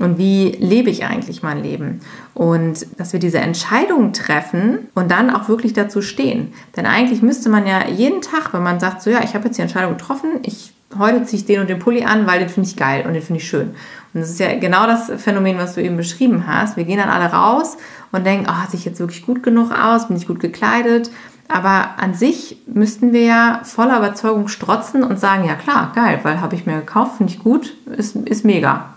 Und 0.00 0.18
wie 0.18 0.56
lebe 0.58 0.90
ich 0.90 1.04
eigentlich 1.04 1.42
mein 1.42 1.62
Leben? 1.62 2.00
Und 2.34 2.86
dass 2.98 3.12
wir 3.12 3.20
diese 3.20 3.38
Entscheidung 3.38 4.12
treffen 4.12 4.88
und 4.94 5.10
dann 5.10 5.30
auch 5.30 5.48
wirklich 5.48 5.74
dazu 5.74 6.02
stehen. 6.02 6.52
Denn 6.76 6.86
eigentlich 6.86 7.22
müsste 7.22 7.50
man 7.50 7.66
ja 7.66 7.86
jeden 7.86 8.22
Tag, 8.22 8.52
wenn 8.52 8.62
man 8.62 8.80
sagt, 8.80 9.02
so 9.02 9.10
ja, 9.10 9.22
ich 9.22 9.34
habe 9.34 9.46
jetzt 9.46 9.58
die 9.58 9.62
Entscheidung 9.62 9.96
getroffen, 9.96 10.40
ich 10.42 10.72
heute 10.98 11.24
ziehe 11.24 11.40
ich 11.40 11.46
den 11.46 11.60
und 11.60 11.70
den 11.70 11.78
Pulli 11.78 12.04
an, 12.04 12.26
weil 12.26 12.40
den 12.40 12.48
finde 12.48 12.68
ich 12.68 12.76
geil 12.76 13.04
und 13.06 13.12
den 13.12 13.22
finde 13.22 13.40
ich 13.40 13.48
schön. 13.48 13.68
Und 14.12 14.20
das 14.20 14.30
ist 14.30 14.40
ja 14.40 14.58
genau 14.58 14.86
das 14.86 15.12
Phänomen, 15.18 15.58
was 15.58 15.74
du 15.74 15.82
eben 15.82 15.96
beschrieben 15.96 16.46
hast. 16.46 16.76
Wir 16.76 16.84
gehen 16.84 16.98
dann 16.98 17.10
alle 17.10 17.26
raus 17.26 17.76
und 18.10 18.26
denken, 18.26 18.46
oh, 18.50 18.70
sehe 18.70 18.80
ich 18.80 18.86
jetzt 18.86 18.98
wirklich 18.98 19.24
gut 19.24 19.42
genug 19.42 19.70
aus, 19.70 20.08
bin 20.08 20.16
ich 20.16 20.26
gut 20.26 20.40
gekleidet. 20.40 21.10
Aber 21.46 21.90
an 21.98 22.14
sich 22.14 22.58
müssten 22.66 23.12
wir 23.12 23.22
ja 23.22 23.60
voller 23.64 23.98
Überzeugung 23.98 24.48
strotzen 24.48 25.02
und 25.02 25.18
sagen, 25.18 25.44
ja 25.44 25.54
klar, 25.54 25.92
geil, 25.94 26.20
weil 26.22 26.40
habe 26.40 26.54
ich 26.54 26.66
mir 26.66 26.76
gekauft, 26.76 27.16
finde 27.16 27.32
ich 27.32 27.40
gut, 27.40 27.76
ist, 27.96 28.16
ist 28.16 28.44
mega. 28.44 28.94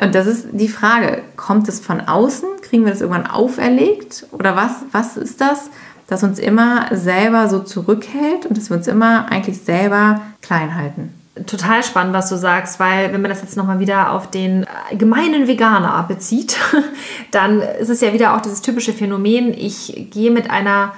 Und 0.00 0.14
das 0.14 0.26
ist 0.26 0.48
die 0.52 0.68
Frage, 0.68 1.22
kommt 1.36 1.68
es 1.68 1.80
von 1.80 2.00
außen? 2.00 2.48
Kriegen 2.62 2.84
wir 2.84 2.92
das 2.92 3.02
irgendwann 3.02 3.26
auferlegt? 3.26 4.26
Oder 4.32 4.56
was, 4.56 4.72
was 4.90 5.16
ist 5.16 5.40
das, 5.40 5.70
das 6.06 6.22
uns 6.22 6.38
immer 6.38 6.86
selber 6.92 7.48
so 7.48 7.60
zurückhält 7.60 8.46
und 8.46 8.56
dass 8.56 8.70
wir 8.70 8.76
uns 8.76 8.88
immer 8.88 9.30
eigentlich 9.30 9.58
selber 9.60 10.22
klein 10.40 10.74
halten? 10.74 11.14
Total 11.46 11.82
spannend, 11.82 12.12
was 12.12 12.28
du 12.28 12.36
sagst, 12.36 12.78
weil 12.78 13.12
wenn 13.12 13.22
man 13.22 13.30
das 13.30 13.40
jetzt 13.40 13.56
nochmal 13.56 13.80
wieder 13.80 14.12
auf 14.12 14.30
den 14.30 14.66
gemeinen 14.92 15.46
Veganer 15.46 16.04
bezieht, 16.06 16.58
dann 17.30 17.60
ist 17.60 17.88
es 17.88 18.00
ja 18.00 18.12
wieder 18.12 18.36
auch 18.36 18.40
dieses 18.40 18.60
typische 18.60 18.92
Phänomen, 18.92 19.54
ich 19.54 20.08
gehe 20.10 20.30
mit 20.30 20.50
einer 20.50 20.92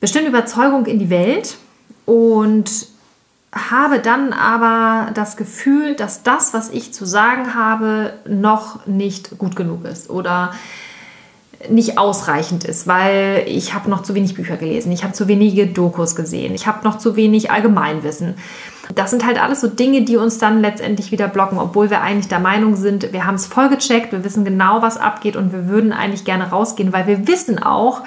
bestimmten 0.00 0.28
Überzeugung 0.28 0.86
in 0.86 0.98
die 0.98 1.10
Welt 1.10 1.56
und 2.06 2.88
habe 3.70 3.98
dann 4.00 4.32
aber 4.32 5.12
das 5.12 5.36
Gefühl, 5.36 5.94
dass 5.94 6.22
das, 6.22 6.54
was 6.54 6.70
ich 6.70 6.92
zu 6.92 7.04
sagen 7.04 7.54
habe, 7.54 8.12
noch 8.28 8.86
nicht 8.86 9.38
gut 9.38 9.56
genug 9.56 9.84
ist 9.84 10.10
oder 10.10 10.52
nicht 11.70 11.98
ausreichend 11.98 12.64
ist, 12.64 12.86
weil 12.86 13.44
ich 13.46 13.74
habe 13.74 13.90
noch 13.90 14.02
zu 14.02 14.14
wenig 14.14 14.34
Bücher 14.34 14.56
gelesen, 14.56 14.92
ich 14.92 15.04
habe 15.04 15.14
zu 15.14 15.26
wenige 15.26 15.66
Dokus 15.66 16.14
gesehen, 16.14 16.54
ich 16.54 16.66
habe 16.66 16.84
noch 16.84 16.98
zu 16.98 17.16
wenig 17.16 17.50
Allgemeinwissen. 17.50 18.34
Das 18.94 19.10
sind 19.10 19.26
halt 19.26 19.42
alles 19.42 19.62
so 19.62 19.68
Dinge, 19.68 20.02
die 20.02 20.16
uns 20.16 20.38
dann 20.38 20.60
letztendlich 20.60 21.10
wieder 21.10 21.28
blocken, 21.28 21.58
obwohl 21.58 21.90
wir 21.90 22.02
eigentlich 22.02 22.28
der 22.28 22.38
Meinung 22.38 22.76
sind, 22.76 23.12
wir 23.12 23.26
haben 23.26 23.34
es 23.34 23.46
voll 23.46 23.68
gecheckt, 23.68 24.12
wir 24.12 24.22
wissen 24.22 24.44
genau, 24.44 24.82
was 24.82 24.96
abgeht 24.96 25.34
und 25.34 25.52
wir 25.52 25.66
würden 25.66 25.92
eigentlich 25.92 26.24
gerne 26.24 26.50
rausgehen, 26.50 26.92
weil 26.92 27.06
wir 27.06 27.26
wissen 27.26 27.60
auch, 27.60 28.02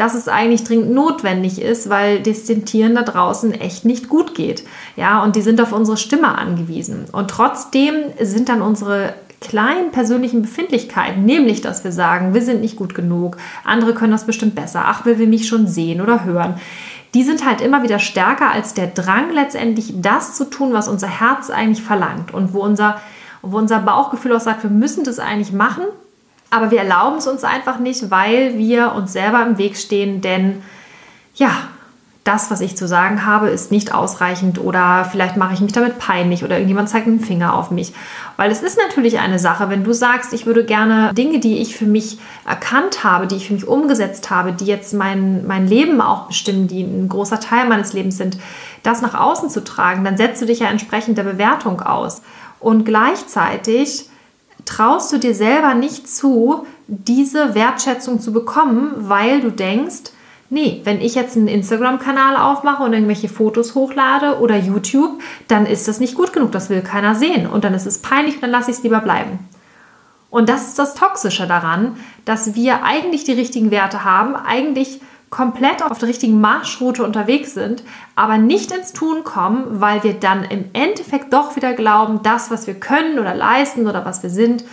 dass 0.00 0.14
es 0.14 0.28
eigentlich 0.28 0.64
dringend 0.64 0.92
notwendig 0.92 1.60
ist, 1.60 1.90
weil 1.90 2.20
das 2.20 2.44
den 2.44 2.64
Tieren 2.64 2.94
da 2.94 3.02
draußen 3.02 3.52
echt 3.52 3.84
nicht 3.84 4.08
gut 4.08 4.34
geht. 4.34 4.64
Ja, 4.96 5.22
und 5.22 5.36
die 5.36 5.42
sind 5.42 5.60
auf 5.60 5.72
unsere 5.72 5.98
Stimme 5.98 6.38
angewiesen. 6.38 7.04
Und 7.12 7.30
trotzdem 7.30 7.94
sind 8.18 8.48
dann 8.48 8.62
unsere 8.62 9.12
kleinen 9.42 9.90
persönlichen 9.90 10.40
Befindlichkeiten, 10.40 11.26
nämlich 11.26 11.60
dass 11.60 11.84
wir 11.84 11.92
sagen, 11.92 12.32
wir 12.32 12.40
sind 12.40 12.62
nicht 12.62 12.76
gut 12.76 12.94
genug, 12.94 13.36
andere 13.62 13.92
können 13.92 14.12
das 14.12 14.24
bestimmt 14.24 14.54
besser, 14.54 14.84
ach, 14.86 15.04
will 15.04 15.18
wir 15.18 15.26
mich 15.26 15.46
schon 15.46 15.66
sehen 15.66 16.00
oder 16.00 16.24
hören. 16.24 16.54
Die 17.12 17.22
sind 17.22 17.44
halt 17.44 17.60
immer 17.60 17.82
wieder 17.82 17.98
stärker 17.98 18.50
als 18.50 18.72
der 18.72 18.86
Drang, 18.86 19.30
letztendlich 19.34 19.92
das 20.00 20.34
zu 20.34 20.48
tun, 20.48 20.72
was 20.72 20.88
unser 20.88 21.08
Herz 21.08 21.50
eigentlich 21.50 21.82
verlangt 21.82 22.32
und 22.32 22.54
wo 22.54 22.60
unser, 22.60 22.98
wo 23.42 23.58
unser 23.58 23.80
Bauchgefühl 23.80 24.34
auch 24.34 24.40
sagt, 24.40 24.62
wir 24.62 24.70
müssen 24.70 25.04
das 25.04 25.18
eigentlich 25.18 25.52
machen, 25.52 25.84
aber 26.50 26.70
wir 26.70 26.80
erlauben 26.80 27.18
es 27.18 27.26
uns 27.26 27.44
einfach 27.44 27.78
nicht, 27.78 28.10
weil 28.10 28.58
wir 28.58 28.92
uns 28.92 29.12
selber 29.12 29.44
im 29.46 29.58
Weg 29.58 29.76
stehen, 29.76 30.20
denn 30.20 30.62
ja, 31.34 31.50
das, 32.24 32.50
was 32.50 32.60
ich 32.60 32.76
zu 32.76 32.86
sagen 32.86 33.24
habe, 33.24 33.48
ist 33.48 33.70
nicht 33.70 33.94
ausreichend 33.94 34.60
oder 34.60 35.08
vielleicht 35.10 35.38
mache 35.38 35.54
ich 35.54 35.60
mich 35.60 35.72
damit 35.72 35.98
peinlich 35.98 36.44
oder 36.44 36.56
irgendjemand 36.56 36.90
zeigt 36.90 37.06
einen 37.06 37.20
Finger 37.20 37.54
auf 37.54 37.70
mich. 37.70 37.94
Weil 38.36 38.50
es 38.50 38.62
ist 38.62 38.76
natürlich 38.76 39.18
eine 39.18 39.38
Sache, 39.38 39.70
wenn 39.70 39.84
du 39.84 39.94
sagst, 39.94 40.34
ich 40.34 40.44
würde 40.44 40.64
gerne 40.64 41.14
Dinge, 41.14 41.40
die 41.40 41.58
ich 41.58 41.76
für 41.76 41.86
mich 41.86 42.18
erkannt 42.46 43.04
habe, 43.04 43.26
die 43.26 43.36
ich 43.36 43.46
für 43.46 43.54
mich 43.54 43.66
umgesetzt 43.66 44.28
habe, 44.28 44.52
die 44.52 44.66
jetzt 44.66 44.92
mein, 44.92 45.46
mein 45.46 45.66
Leben 45.66 46.02
auch 46.02 46.26
bestimmen, 46.26 46.68
die 46.68 46.82
ein 46.82 47.08
großer 47.08 47.40
Teil 47.40 47.66
meines 47.66 47.94
Lebens 47.94 48.18
sind, 48.18 48.36
das 48.82 49.00
nach 49.00 49.14
außen 49.14 49.48
zu 49.48 49.64
tragen, 49.64 50.04
dann 50.04 50.18
setzt 50.18 50.42
du 50.42 50.46
dich 50.46 50.58
ja 50.58 50.68
entsprechend 50.68 51.16
der 51.16 51.24
Bewertung 51.24 51.80
aus. 51.80 52.20
Und 52.60 52.84
gleichzeitig 52.84 54.09
traust 54.64 55.12
du 55.12 55.18
dir 55.18 55.34
selber 55.34 55.74
nicht 55.74 56.08
zu, 56.08 56.66
diese 56.86 57.54
Wertschätzung 57.54 58.20
zu 58.20 58.32
bekommen, 58.32 58.92
weil 58.96 59.40
du 59.40 59.50
denkst, 59.50 60.12
nee, 60.50 60.80
wenn 60.84 61.00
ich 61.00 61.14
jetzt 61.14 61.36
einen 61.36 61.48
Instagram-Kanal 61.48 62.36
aufmache 62.36 62.82
und 62.82 62.92
irgendwelche 62.92 63.28
Fotos 63.28 63.74
hochlade 63.74 64.40
oder 64.40 64.56
YouTube, 64.56 65.20
dann 65.48 65.66
ist 65.66 65.88
das 65.88 66.00
nicht 66.00 66.14
gut 66.14 66.32
genug, 66.32 66.52
das 66.52 66.70
will 66.70 66.82
keiner 66.82 67.14
sehen 67.14 67.46
und 67.46 67.64
dann 67.64 67.74
ist 67.74 67.86
es 67.86 67.98
peinlich 67.98 68.36
und 68.36 68.42
dann 68.42 68.50
lasse 68.50 68.70
ich 68.70 68.78
es 68.78 68.82
lieber 68.82 69.00
bleiben. 69.00 69.38
Und 70.30 70.48
das 70.48 70.68
ist 70.68 70.78
das 70.78 70.94
Toxische 70.94 71.46
daran, 71.46 71.96
dass 72.24 72.54
wir 72.54 72.84
eigentlich 72.84 73.24
die 73.24 73.32
richtigen 73.32 73.70
Werte 73.70 74.04
haben, 74.04 74.36
eigentlich 74.36 75.00
komplett 75.30 75.82
auf 75.82 75.98
der 75.98 76.08
richtigen 76.08 76.40
Marschroute 76.40 77.04
unterwegs 77.04 77.54
sind, 77.54 77.84
aber 78.16 78.36
nicht 78.36 78.72
ins 78.72 78.92
Tun 78.92 79.22
kommen, 79.22 79.80
weil 79.80 80.02
wir 80.02 80.14
dann 80.14 80.44
im 80.44 80.64
Endeffekt 80.72 81.32
doch 81.32 81.54
wieder 81.54 81.72
glauben, 81.72 82.20
das, 82.22 82.50
was 82.50 82.66
wir 82.66 82.74
können 82.74 83.18
oder 83.18 83.34
leisten 83.34 83.86
oder 83.86 84.04
was 84.04 84.24
wir 84.24 84.30
sind, 84.30 84.64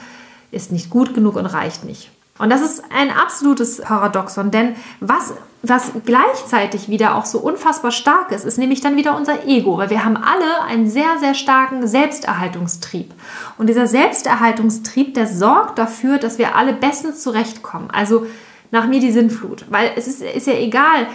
ist 0.52 0.72
nicht 0.72 0.90
gut 0.90 1.14
genug 1.14 1.36
und 1.36 1.46
reicht 1.46 1.84
nicht. 1.84 2.10
Und 2.40 2.52
das 2.52 2.62
ist 2.62 2.84
ein 2.96 3.12
absolutes 3.12 3.82
Paradoxon, 3.82 4.52
denn 4.52 4.76
was, 5.00 5.34
was 5.64 5.92
gleichzeitig 6.06 6.88
wieder 6.88 7.16
auch 7.16 7.26
so 7.26 7.40
unfassbar 7.40 7.92
stark 7.92 8.32
ist, 8.32 8.46
ist 8.46 8.58
nämlich 8.58 8.82
dann 8.82 8.96
wieder 8.96 9.18
unser 9.18 9.48
Ego, 9.48 9.78
weil 9.78 9.90
wir 9.90 10.06
haben 10.06 10.18
alle 10.18 10.64
einen 10.64 10.88
sehr, 10.88 11.18
sehr 11.20 11.34
starken 11.34 11.88
Selbsterhaltungstrieb. 11.88 13.14
Und 13.58 13.68
dieser 13.68 13.88
Selbsterhaltungstrieb, 13.88 15.16
der 15.16 15.28
sorgt 15.28 15.80
dafür, 15.80 16.20
dass 16.20 16.38
wir 16.38 16.56
alle 16.56 16.74
bestens 16.74 17.24
zurechtkommen. 17.24 17.90
Also 17.92 18.28
nach 18.72 18.88
mir 18.88 19.00
die 19.00 19.12
Sinnflut. 19.12 19.66
Weil 19.70 19.92
es 19.96 20.08
ist, 20.08 20.22
ist 20.22 20.48
ja 20.48 20.54
egal, 20.54 21.08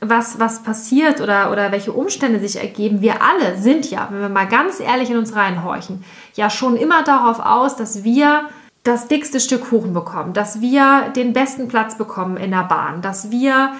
was, 0.00 0.38
was 0.38 0.62
passiert 0.62 1.20
oder, 1.20 1.50
oder 1.50 1.72
welche 1.72 1.92
Umstände 1.92 2.40
sich 2.40 2.60
ergeben. 2.60 3.00
Wir 3.00 3.22
alle 3.22 3.56
sind 3.56 3.90
ja, 3.90 4.08
wenn 4.10 4.20
wir 4.20 4.28
mal 4.28 4.46
ganz 4.46 4.80
ehrlich 4.80 5.10
in 5.10 5.16
uns 5.16 5.34
reinhorchen, 5.34 6.04
ja 6.34 6.50
schon 6.50 6.76
immer 6.76 7.02
darauf 7.04 7.40
aus, 7.40 7.76
dass 7.76 8.04
wir 8.04 8.48
das 8.82 9.08
dickste 9.08 9.40
Stück 9.40 9.70
Kuchen 9.70 9.94
bekommen, 9.94 10.34
dass 10.34 10.60
wir 10.60 11.10
den 11.16 11.32
besten 11.32 11.68
Platz 11.68 11.96
bekommen 11.96 12.36
in 12.36 12.50
der 12.50 12.64
Bahn, 12.64 13.00
dass 13.00 13.30
wir 13.30 13.72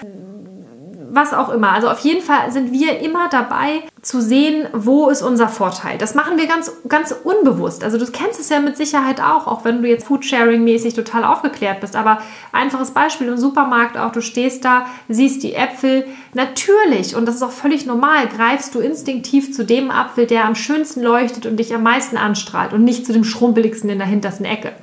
was 1.15 1.33
auch 1.33 1.49
immer. 1.49 1.71
Also 1.71 1.89
auf 1.89 1.99
jeden 1.99 2.21
Fall 2.21 2.51
sind 2.51 2.71
wir 2.71 2.99
immer 2.99 3.29
dabei 3.29 3.83
zu 4.01 4.21
sehen, 4.21 4.67
wo 4.73 5.09
ist 5.09 5.21
unser 5.21 5.47
Vorteil. 5.47 5.97
Das 5.97 6.13
machen 6.13 6.37
wir 6.37 6.45
ganz, 6.45 6.71
ganz 6.87 7.15
unbewusst. 7.23 7.83
Also 7.83 7.97
du 7.97 8.05
kennst 8.11 8.39
es 8.39 8.49
ja 8.49 8.59
mit 8.59 8.77
Sicherheit 8.77 9.21
auch, 9.21 9.47
auch 9.47 9.65
wenn 9.65 9.81
du 9.81 9.87
jetzt 9.87 10.05
Foodsharing-mäßig 10.07 10.93
total 10.93 11.23
aufgeklärt 11.23 11.79
bist. 11.79 11.95
Aber 11.95 12.19
einfaches 12.51 12.91
Beispiel 12.91 13.27
im 13.27 13.37
Supermarkt 13.37 13.97
auch, 13.97 14.11
du 14.11 14.21
stehst 14.21 14.65
da, 14.65 14.85
siehst 15.07 15.41
die 15.41 15.55
Äpfel. 15.55 16.05
Natürlich, 16.33 17.15
und 17.15 17.25
das 17.25 17.35
ist 17.35 17.43
auch 17.43 17.51
völlig 17.51 17.85
normal, 17.85 18.27
greifst 18.27 18.75
du 18.75 18.79
instinktiv 18.79 19.53
zu 19.53 19.65
dem 19.65 19.89
Apfel, 19.89 20.27
der 20.27 20.45
am 20.45 20.55
schönsten 20.55 21.01
leuchtet 21.01 21.45
und 21.45 21.57
dich 21.57 21.73
am 21.73 21.83
meisten 21.83 22.17
anstrahlt 22.17 22.73
und 22.73 22.83
nicht 22.83 23.05
zu 23.05 23.13
dem 23.13 23.23
schrumpeligsten 23.23 23.89
in 23.89 23.97
der 23.97 24.07
hintersten 24.07 24.45
Ecke 24.45 24.73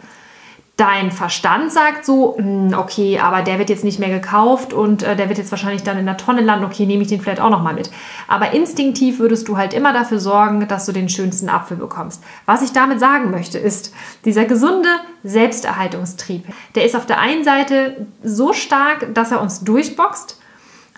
dein 0.76 1.10
Verstand 1.10 1.70
sagt 1.70 2.06
so, 2.06 2.36
hm, 2.36 2.74
okay, 2.76 3.18
aber 3.18 3.42
der 3.42 3.58
wird 3.58 3.68
jetzt 3.68 3.84
nicht 3.84 3.98
mehr 3.98 4.08
gekauft 4.08 4.72
und 4.72 5.02
äh, 5.02 5.16
der 5.16 5.28
wird 5.28 5.38
jetzt 5.38 5.50
wahrscheinlich 5.50 5.82
dann 5.82 5.98
in 5.98 6.06
der 6.06 6.16
Tonne 6.16 6.40
landen, 6.40 6.64
okay, 6.64 6.86
nehme 6.86 7.02
ich 7.02 7.08
den 7.08 7.20
vielleicht 7.20 7.40
auch 7.40 7.50
nochmal 7.50 7.74
mit. 7.74 7.90
Aber 8.26 8.52
instinktiv 8.52 9.18
würdest 9.18 9.48
du 9.48 9.56
halt 9.56 9.74
immer 9.74 9.92
dafür 9.92 10.18
sorgen, 10.18 10.66
dass 10.68 10.86
du 10.86 10.92
den 10.92 11.08
schönsten 11.08 11.48
Apfel 11.48 11.76
bekommst. 11.76 12.22
Was 12.46 12.62
ich 12.62 12.72
damit 12.72 13.00
sagen 13.00 13.30
möchte, 13.30 13.58
ist, 13.58 13.94
dieser 14.24 14.46
gesunde 14.46 14.88
Selbsterhaltungstrieb, 15.22 16.46
der 16.74 16.84
ist 16.84 16.96
auf 16.96 17.06
der 17.06 17.20
einen 17.20 17.44
Seite 17.44 18.06
so 18.22 18.52
stark, 18.52 19.14
dass 19.14 19.30
er 19.30 19.42
uns 19.42 19.60
durchboxt, 19.60 20.41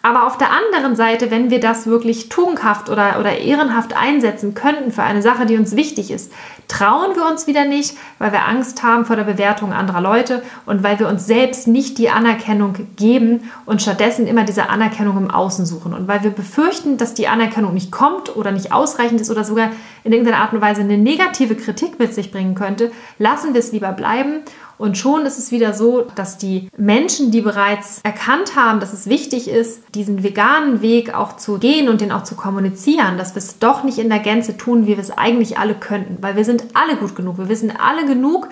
aber 0.04 0.26
auf 0.26 0.36
der 0.36 0.50
anderen 0.50 0.96
Seite, 0.96 1.30
wenn 1.30 1.48
wir 1.48 1.60
das 1.60 1.86
wirklich 1.86 2.28
tugendhaft 2.28 2.90
oder, 2.90 3.18
oder 3.18 3.38
ehrenhaft 3.38 3.96
einsetzen 3.96 4.52
könnten 4.52 4.92
für 4.92 5.02
eine 5.02 5.22
Sache, 5.22 5.46
die 5.46 5.56
uns 5.56 5.76
wichtig 5.76 6.10
ist, 6.10 6.30
trauen 6.68 7.16
wir 7.16 7.26
uns 7.26 7.46
wieder 7.46 7.64
nicht, 7.64 7.96
weil 8.18 8.30
wir 8.30 8.46
Angst 8.46 8.82
haben 8.82 9.06
vor 9.06 9.16
der 9.16 9.24
Bewertung 9.24 9.72
anderer 9.72 10.02
Leute 10.02 10.42
und 10.66 10.82
weil 10.82 10.98
wir 10.98 11.08
uns 11.08 11.26
selbst 11.26 11.68
nicht 11.68 11.96
die 11.96 12.10
Anerkennung 12.10 12.74
geben 12.96 13.50
und 13.64 13.80
stattdessen 13.80 14.26
immer 14.26 14.44
diese 14.44 14.68
Anerkennung 14.68 15.16
im 15.16 15.30
Außen 15.30 15.64
suchen. 15.64 15.94
Und 15.94 16.06
weil 16.06 16.22
wir 16.22 16.30
befürchten, 16.32 16.98
dass 16.98 17.14
die 17.14 17.28
Anerkennung 17.28 17.72
nicht 17.72 17.90
kommt 17.90 18.36
oder 18.36 18.52
nicht 18.52 18.74
ausreichend 18.74 19.22
ist 19.22 19.30
oder 19.30 19.42
sogar 19.42 19.70
in 20.04 20.12
irgendeiner 20.12 20.42
Art 20.42 20.52
und 20.52 20.60
Weise 20.60 20.82
eine 20.82 20.98
negative 20.98 21.54
Kritik 21.54 21.98
mit 21.98 22.12
sich 22.12 22.30
bringen 22.30 22.54
könnte, 22.54 22.92
lassen 23.18 23.54
wir 23.54 23.60
es 23.60 23.72
lieber 23.72 23.92
bleiben 23.92 24.42
und 24.76 24.98
schon 24.98 25.24
ist 25.24 25.38
es 25.38 25.52
wieder 25.52 25.72
so, 25.72 26.06
dass 26.14 26.36
die 26.36 26.68
Menschen, 26.76 27.30
die 27.30 27.40
bereits 27.40 28.00
erkannt 28.02 28.56
haben, 28.56 28.80
dass 28.80 28.92
es 28.92 29.06
wichtig 29.08 29.48
ist, 29.48 29.82
diesen 29.94 30.22
veganen 30.22 30.82
Weg 30.82 31.14
auch 31.14 31.36
zu 31.36 31.58
gehen 31.58 31.88
und 31.88 32.00
den 32.00 32.10
auch 32.10 32.24
zu 32.24 32.34
kommunizieren, 32.34 33.16
dass 33.16 33.34
wir 33.34 33.38
es 33.38 33.58
doch 33.58 33.84
nicht 33.84 33.98
in 33.98 34.08
der 34.08 34.18
Gänze 34.18 34.56
tun, 34.56 34.86
wie 34.86 34.96
wir 34.96 34.98
es 34.98 35.16
eigentlich 35.16 35.58
alle 35.58 35.74
könnten. 35.74 36.18
Weil 36.20 36.36
wir 36.36 36.44
sind 36.44 36.64
alle 36.74 36.96
gut 36.96 37.14
genug. 37.14 37.38
Wir 37.38 37.48
wissen 37.48 37.72
alle 37.76 38.04
genug, 38.04 38.48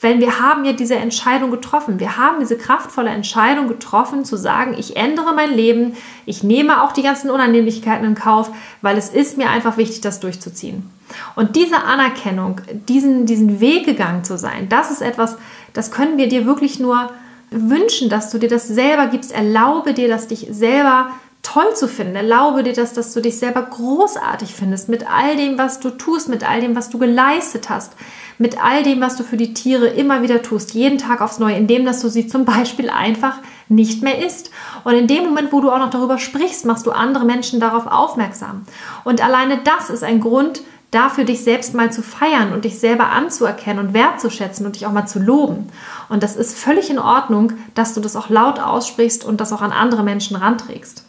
Weil 0.00 0.18
wir 0.18 0.40
haben 0.40 0.64
ja 0.64 0.72
diese 0.72 0.96
Entscheidung 0.96 1.50
getroffen. 1.50 2.00
Wir 2.00 2.16
haben 2.16 2.40
diese 2.40 2.56
kraftvolle 2.56 3.10
Entscheidung 3.10 3.68
getroffen, 3.68 4.24
zu 4.24 4.36
sagen, 4.36 4.74
ich 4.78 4.96
ändere 4.96 5.34
mein 5.34 5.52
Leben, 5.52 5.94
ich 6.24 6.42
nehme 6.42 6.82
auch 6.82 6.92
die 6.92 7.02
ganzen 7.02 7.30
Unannehmlichkeiten 7.30 8.06
in 8.06 8.14
Kauf, 8.14 8.50
weil 8.80 8.96
es 8.96 9.10
ist 9.10 9.36
mir 9.36 9.50
einfach 9.50 9.76
wichtig, 9.76 10.00
das 10.00 10.20
durchzuziehen. 10.20 10.90
Und 11.34 11.56
diese 11.56 11.82
Anerkennung, 11.84 12.60
diesen, 12.88 13.26
diesen 13.26 13.60
Weg 13.60 13.84
gegangen 13.84 14.24
zu 14.24 14.38
sein, 14.38 14.68
das 14.68 14.90
ist 14.90 15.02
etwas, 15.02 15.36
das 15.72 15.90
können 15.90 16.18
wir 16.18 16.28
dir 16.28 16.46
wirklich 16.46 16.78
nur 16.80 17.10
wünschen, 17.50 18.08
dass 18.08 18.30
du 18.30 18.38
dir 18.38 18.48
das 18.48 18.68
selber 18.68 19.08
gibst. 19.08 19.32
Erlaube 19.32 19.94
dir, 19.94 20.08
dass 20.08 20.28
dich 20.28 20.46
selber 20.50 21.10
toll 21.42 21.74
zu 21.74 21.88
finden. 21.88 22.16
Erlaube 22.16 22.62
dir 22.62 22.72
das, 22.72 22.92
dass 22.92 23.12
du 23.12 23.20
dich 23.20 23.38
selber 23.38 23.62
großartig 23.62 24.54
findest 24.54 24.88
mit 24.88 25.10
all 25.10 25.36
dem, 25.36 25.58
was 25.58 25.80
du 25.80 25.90
tust, 25.90 26.28
mit 26.28 26.48
all 26.48 26.60
dem, 26.60 26.76
was 26.76 26.90
du 26.90 26.98
geleistet 26.98 27.70
hast, 27.70 27.94
mit 28.38 28.62
all 28.62 28.82
dem, 28.82 29.00
was 29.00 29.16
du 29.16 29.24
für 29.24 29.36
die 29.36 29.54
Tiere 29.54 29.86
immer 29.86 30.22
wieder 30.22 30.42
tust, 30.42 30.74
jeden 30.74 30.98
Tag 30.98 31.20
aufs 31.20 31.38
Neue, 31.38 31.56
indem 31.56 31.84
dass 31.84 32.00
du 32.00 32.08
sie 32.08 32.26
zum 32.26 32.44
Beispiel 32.44 32.90
einfach 32.90 33.38
nicht 33.68 34.02
mehr 34.02 34.24
isst. 34.24 34.50
Und 34.84 34.94
in 34.94 35.06
dem 35.06 35.24
Moment, 35.24 35.52
wo 35.52 35.60
du 35.60 35.70
auch 35.70 35.78
noch 35.78 35.90
darüber 35.90 36.18
sprichst, 36.18 36.66
machst 36.66 36.86
du 36.86 36.90
andere 36.90 37.24
Menschen 37.24 37.60
darauf 37.60 37.86
aufmerksam. 37.86 38.66
Und 39.04 39.24
alleine 39.24 39.60
das 39.64 39.90
ist 39.90 40.04
ein 40.04 40.20
Grund, 40.20 40.60
dafür 40.90 41.24
dich 41.24 41.44
selbst 41.44 41.74
mal 41.74 41.92
zu 41.92 42.02
feiern 42.02 42.52
und 42.52 42.64
dich 42.64 42.78
selber 42.78 43.10
anzuerkennen 43.10 43.86
und 43.86 43.94
wertzuschätzen 43.94 44.66
und 44.66 44.74
dich 44.74 44.86
auch 44.86 44.92
mal 44.92 45.06
zu 45.06 45.20
loben. 45.20 45.68
Und 46.08 46.22
das 46.22 46.36
ist 46.36 46.58
völlig 46.58 46.90
in 46.90 46.98
Ordnung, 46.98 47.52
dass 47.74 47.94
du 47.94 48.00
das 48.00 48.16
auch 48.16 48.28
laut 48.28 48.58
aussprichst 48.58 49.24
und 49.24 49.40
das 49.40 49.52
auch 49.52 49.62
an 49.62 49.72
andere 49.72 50.02
Menschen 50.02 50.36
ranträgst. 50.36 51.04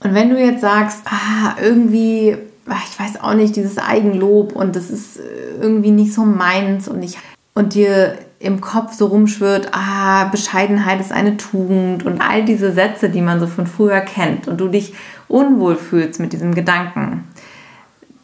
Und 0.00 0.14
wenn 0.14 0.30
du 0.30 0.38
jetzt 0.38 0.60
sagst, 0.60 1.02
ah, 1.06 1.56
irgendwie, 1.60 2.36
ah, 2.66 2.76
ich 2.88 2.98
weiß 2.98 3.22
auch 3.22 3.34
nicht, 3.34 3.56
dieses 3.56 3.78
Eigenlob 3.78 4.54
und 4.54 4.76
das 4.76 4.90
ist 4.90 5.18
äh, 5.18 5.22
irgendwie 5.60 5.90
nicht 5.90 6.14
so 6.14 6.24
meins 6.24 6.88
und 6.88 7.02
ich 7.02 7.18
und 7.54 7.74
dir 7.74 8.18
im 8.40 8.60
Kopf 8.60 8.92
so 8.94 9.06
rumschwirrt, 9.06 9.68
ah, 9.72 10.24
Bescheidenheit 10.24 11.00
ist 11.00 11.12
eine 11.12 11.36
Tugend 11.36 12.04
und 12.04 12.20
all 12.20 12.44
diese 12.44 12.72
Sätze, 12.72 13.08
die 13.08 13.22
man 13.22 13.40
so 13.40 13.46
von 13.46 13.66
früher 13.66 14.00
kennt 14.00 14.48
und 14.48 14.60
du 14.60 14.68
dich 14.68 14.94
unwohl 15.28 15.76
fühlst 15.76 16.20
mit 16.20 16.32
diesem 16.32 16.54
Gedanken, 16.54 17.24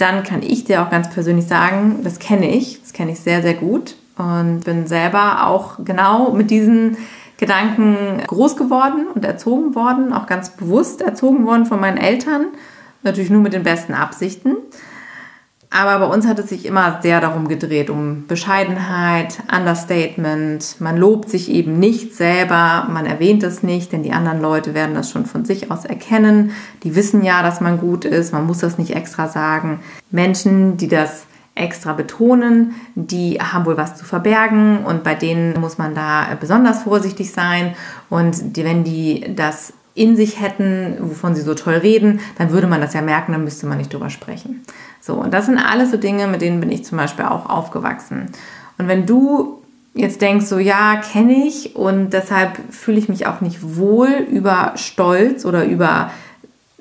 dann 0.01 0.23
kann 0.23 0.43
ich 0.43 0.65
dir 0.65 0.83
auch 0.83 0.91
ganz 0.91 1.11
persönlich 1.11 1.47
sagen, 1.47 2.01
das 2.03 2.19
kenne 2.19 2.51
ich, 2.51 2.81
das 2.81 2.93
kenne 2.93 3.13
ich 3.13 3.21
sehr, 3.21 3.43
sehr 3.43 3.55
gut 3.55 3.97
und 4.17 4.61
bin 4.65 4.87
selber 4.87 5.47
auch 5.47 5.85
genau 5.85 6.33
mit 6.33 6.51
diesen 6.51 6.97
Gedanken 7.37 8.21
groß 8.27 8.57
geworden 8.57 9.07
und 9.15 9.25
erzogen 9.25 9.75
worden, 9.75 10.13
auch 10.13 10.27
ganz 10.27 10.51
bewusst 10.51 11.01
erzogen 11.01 11.47
worden 11.47 11.67
von 11.67 11.81
meinen 11.81 11.97
Eltern, 11.97 12.47
natürlich 13.03 13.31
nur 13.31 13.41
mit 13.41 13.55
den 13.55 13.63
besten 13.63 13.95
Absichten. 13.95 14.57
Aber 15.73 16.05
bei 16.05 16.13
uns 16.13 16.27
hat 16.27 16.41
es 16.41 16.49
sich 16.49 16.67
immer 16.67 16.99
sehr 17.01 17.21
darum 17.21 17.47
gedreht, 17.47 17.91
um 17.91 18.27
Bescheidenheit, 18.27 19.39
Understatement. 19.57 20.81
Man 20.81 20.97
lobt 20.97 21.31
sich 21.31 21.49
eben 21.49 21.79
nicht 21.79 22.17
selber, 22.17 22.89
man 22.91 23.07
erwähnt 23.07 23.45
es 23.45 23.63
nicht, 23.63 23.93
denn 23.93 24.03
die 24.03 24.11
anderen 24.11 24.43
Leute 24.43 24.75
werden 24.75 24.97
das 24.97 25.13
schon 25.13 25.27
von 25.27 25.45
sich 25.45 25.71
aus 25.71 25.85
erkennen. 25.85 26.51
Die 26.83 26.97
wissen 26.97 27.23
ja, 27.23 27.45
dass 27.45 27.61
man 27.61 27.79
gut 27.79 28.05
ist, 28.05 28.33
man 28.33 28.47
muss 28.47 28.59
das 28.59 28.79
nicht 28.79 28.97
extra 28.97 29.29
sagen. 29.29 29.79
Menschen, 30.11 30.77
die 30.77 30.89
das 30.89 31.27
extra 31.55 31.93
betonen, 31.93 32.75
die 32.97 33.39
haben 33.41 33.65
wohl 33.65 33.77
was 33.77 33.97
zu 33.97 34.05
verbergen 34.05 34.85
und 34.85 35.05
bei 35.05 35.15
denen 35.15 35.61
muss 35.61 35.79
man 35.79 35.95
da 35.95 36.27
besonders 36.41 36.83
vorsichtig 36.83 37.31
sein. 37.31 37.75
Und 38.09 38.57
wenn 38.57 38.83
die 38.83 39.37
das 39.37 39.73
in 39.95 40.17
sich 40.17 40.41
hätten, 40.41 40.97
wovon 41.01 41.35
sie 41.35 41.43
so 41.43 41.55
toll 41.55 41.75
reden, 41.75 42.21
dann 42.39 42.51
würde 42.51 42.67
man 42.67 42.81
das 42.81 42.95
ja 42.95 43.03
merken, 43.03 43.33
dann 43.33 43.45
müsste 43.45 43.67
man 43.67 43.79
nicht 43.79 43.93
drüber 43.93 44.11
sprechen. 44.11 44.63
So, 45.01 45.15
und 45.15 45.33
das 45.33 45.47
sind 45.47 45.59
alles 45.59 45.91
so 45.91 45.97
Dinge, 45.97 46.27
mit 46.27 46.43
denen 46.43 46.61
bin 46.61 46.71
ich 46.71 46.85
zum 46.85 46.99
Beispiel 46.99 47.25
auch 47.25 47.49
aufgewachsen. 47.49 48.27
Und 48.79 48.89
wenn 48.89 49.07
du 49.07 49.61
jetzt 49.95 50.21
denkst, 50.21 50.47
so 50.47 50.59
ja, 50.59 50.97
kenne 50.97 51.47
ich 51.47 51.77
und 51.77 52.11
deshalb 52.11 52.59
fühle 52.71 52.99
ich 52.99 53.09
mich 53.09 53.27
auch 53.27 53.41
nicht 53.41 53.77
wohl 53.77 54.09
über 54.31 54.73
Stolz 54.77 55.45
oder 55.45 55.65
über 55.65 56.11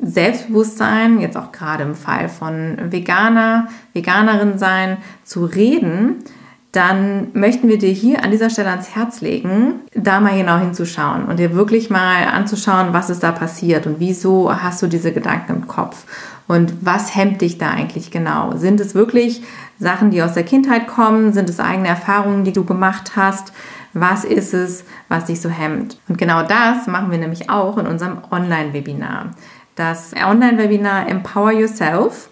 Selbstbewusstsein, 0.02 1.20
jetzt 1.20 1.36
auch 1.36 1.52
gerade 1.52 1.84
im 1.84 1.96
Fall 1.96 2.30
von 2.30 2.78
Veganer, 2.92 3.68
Veganerin 3.94 4.58
sein, 4.58 4.98
zu 5.24 5.44
reden, 5.46 6.24
dann 6.72 7.30
möchten 7.34 7.68
wir 7.68 7.80
dir 7.80 7.92
hier 7.92 8.24
an 8.24 8.32
dieser 8.32 8.50
Stelle 8.50 8.70
ans 8.70 8.96
Herz 8.96 9.22
legen, 9.22 9.82
da 9.96 10.20
mal 10.20 10.38
genau 10.38 10.58
hinzuschauen 10.60 11.26
und 11.26 11.40
dir 11.40 11.56
wirklich 11.56 11.90
mal 11.90 12.26
anzuschauen, 12.26 12.94
was 12.94 13.10
ist 13.10 13.24
da 13.24 13.32
passiert 13.32 13.88
und 13.88 14.00
wieso 14.00 14.54
hast 14.54 14.82
du 14.82 14.88
diese 14.88 15.12
Gedanken 15.12 15.54
im 15.54 15.68
Kopf 15.68 16.06
und 16.48 16.74
was 16.82 17.16
hemmt 17.16 17.42
dich 17.42 17.58
da 17.58 17.70
eigentlich 17.70 18.12
genau? 18.12 18.56
Sind 18.58 18.80
es 18.80 18.96
wirklich 18.96 19.44
Sachen, 19.80 20.12
die 20.12 20.22
aus 20.24 20.34
der 20.34 20.44
Kindheit 20.44 20.88
kommen? 20.88 21.32
Sind 21.32 21.48
es 21.48 21.60
eigene 21.60 21.88
Erfahrungen, 21.88 22.44
die 22.44 22.54
du 22.54 22.66
gemacht 22.66 23.12
hast? 23.16 23.54
Was 23.94 24.24
ist 24.24 24.56
es, 24.56 24.84
was 25.10 25.26
dich 25.26 25.42
so 25.42 25.50
hemmt? 25.50 26.00
Und 26.08 26.18
genau 26.18 26.42
das 26.42 26.88
machen 26.88 27.12
wir 27.12 27.20
nämlich 27.20 27.52
auch 27.52 27.78
in 27.78 27.86
unserem 27.86 28.18
Online-Webinar. 28.32 29.32
Das 29.76 30.14
Online-Webinar 30.14 31.08
Empower 31.08 31.52
Yourself 31.52 32.30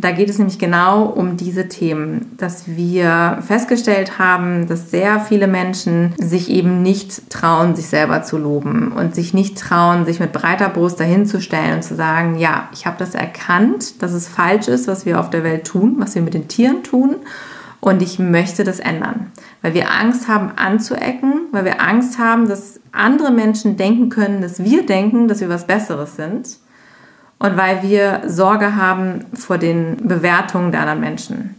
da 0.00 0.12
geht 0.12 0.30
es 0.30 0.38
nämlich 0.38 0.58
genau 0.58 1.04
um 1.04 1.36
diese 1.36 1.68
Themen, 1.68 2.32
dass 2.38 2.66
wir 2.66 3.38
festgestellt 3.46 4.18
haben, 4.18 4.66
dass 4.66 4.90
sehr 4.90 5.20
viele 5.20 5.46
Menschen 5.46 6.14
sich 6.18 6.48
eben 6.48 6.82
nicht 6.82 7.28
trauen, 7.30 7.76
sich 7.76 7.88
selber 7.88 8.22
zu 8.22 8.38
loben 8.38 8.92
und 8.92 9.14
sich 9.14 9.34
nicht 9.34 9.58
trauen, 9.58 10.06
sich 10.06 10.18
mit 10.18 10.32
breiter 10.32 10.70
Brust 10.70 11.00
dahinzustellen 11.00 11.74
und 11.74 11.82
zu 11.82 11.94
sagen, 11.96 12.38
ja, 12.38 12.68
ich 12.72 12.86
habe 12.86 12.96
das 12.98 13.14
erkannt, 13.14 14.02
dass 14.02 14.12
es 14.12 14.26
falsch 14.26 14.68
ist, 14.68 14.88
was 14.88 15.04
wir 15.04 15.20
auf 15.20 15.28
der 15.28 15.44
Welt 15.44 15.66
tun, 15.66 15.96
was 15.98 16.14
wir 16.14 16.22
mit 16.22 16.34
den 16.34 16.48
Tieren 16.48 16.82
tun 16.82 17.16
und 17.80 18.00
ich 18.00 18.18
möchte 18.18 18.64
das 18.64 18.80
ändern, 18.80 19.32
weil 19.60 19.74
wir 19.74 19.90
Angst 19.90 20.28
haben 20.28 20.52
anzuecken, 20.56 21.48
weil 21.52 21.64
wir 21.64 21.82
Angst 21.82 22.18
haben, 22.18 22.48
dass 22.48 22.80
andere 22.92 23.32
Menschen 23.32 23.76
denken 23.76 24.08
können, 24.08 24.40
dass 24.40 24.62
wir 24.62 24.86
denken, 24.86 25.28
dass 25.28 25.40
wir 25.40 25.48
was 25.48 25.66
Besseres 25.66 26.16
sind 26.16 26.58
und 27.40 27.56
weil 27.56 27.82
wir 27.82 28.22
Sorge 28.26 28.76
haben 28.76 29.24
vor 29.34 29.58
den 29.58 29.96
Bewertungen 30.06 30.70
der 30.70 30.82
anderen 30.82 31.00
Menschen. 31.00 31.56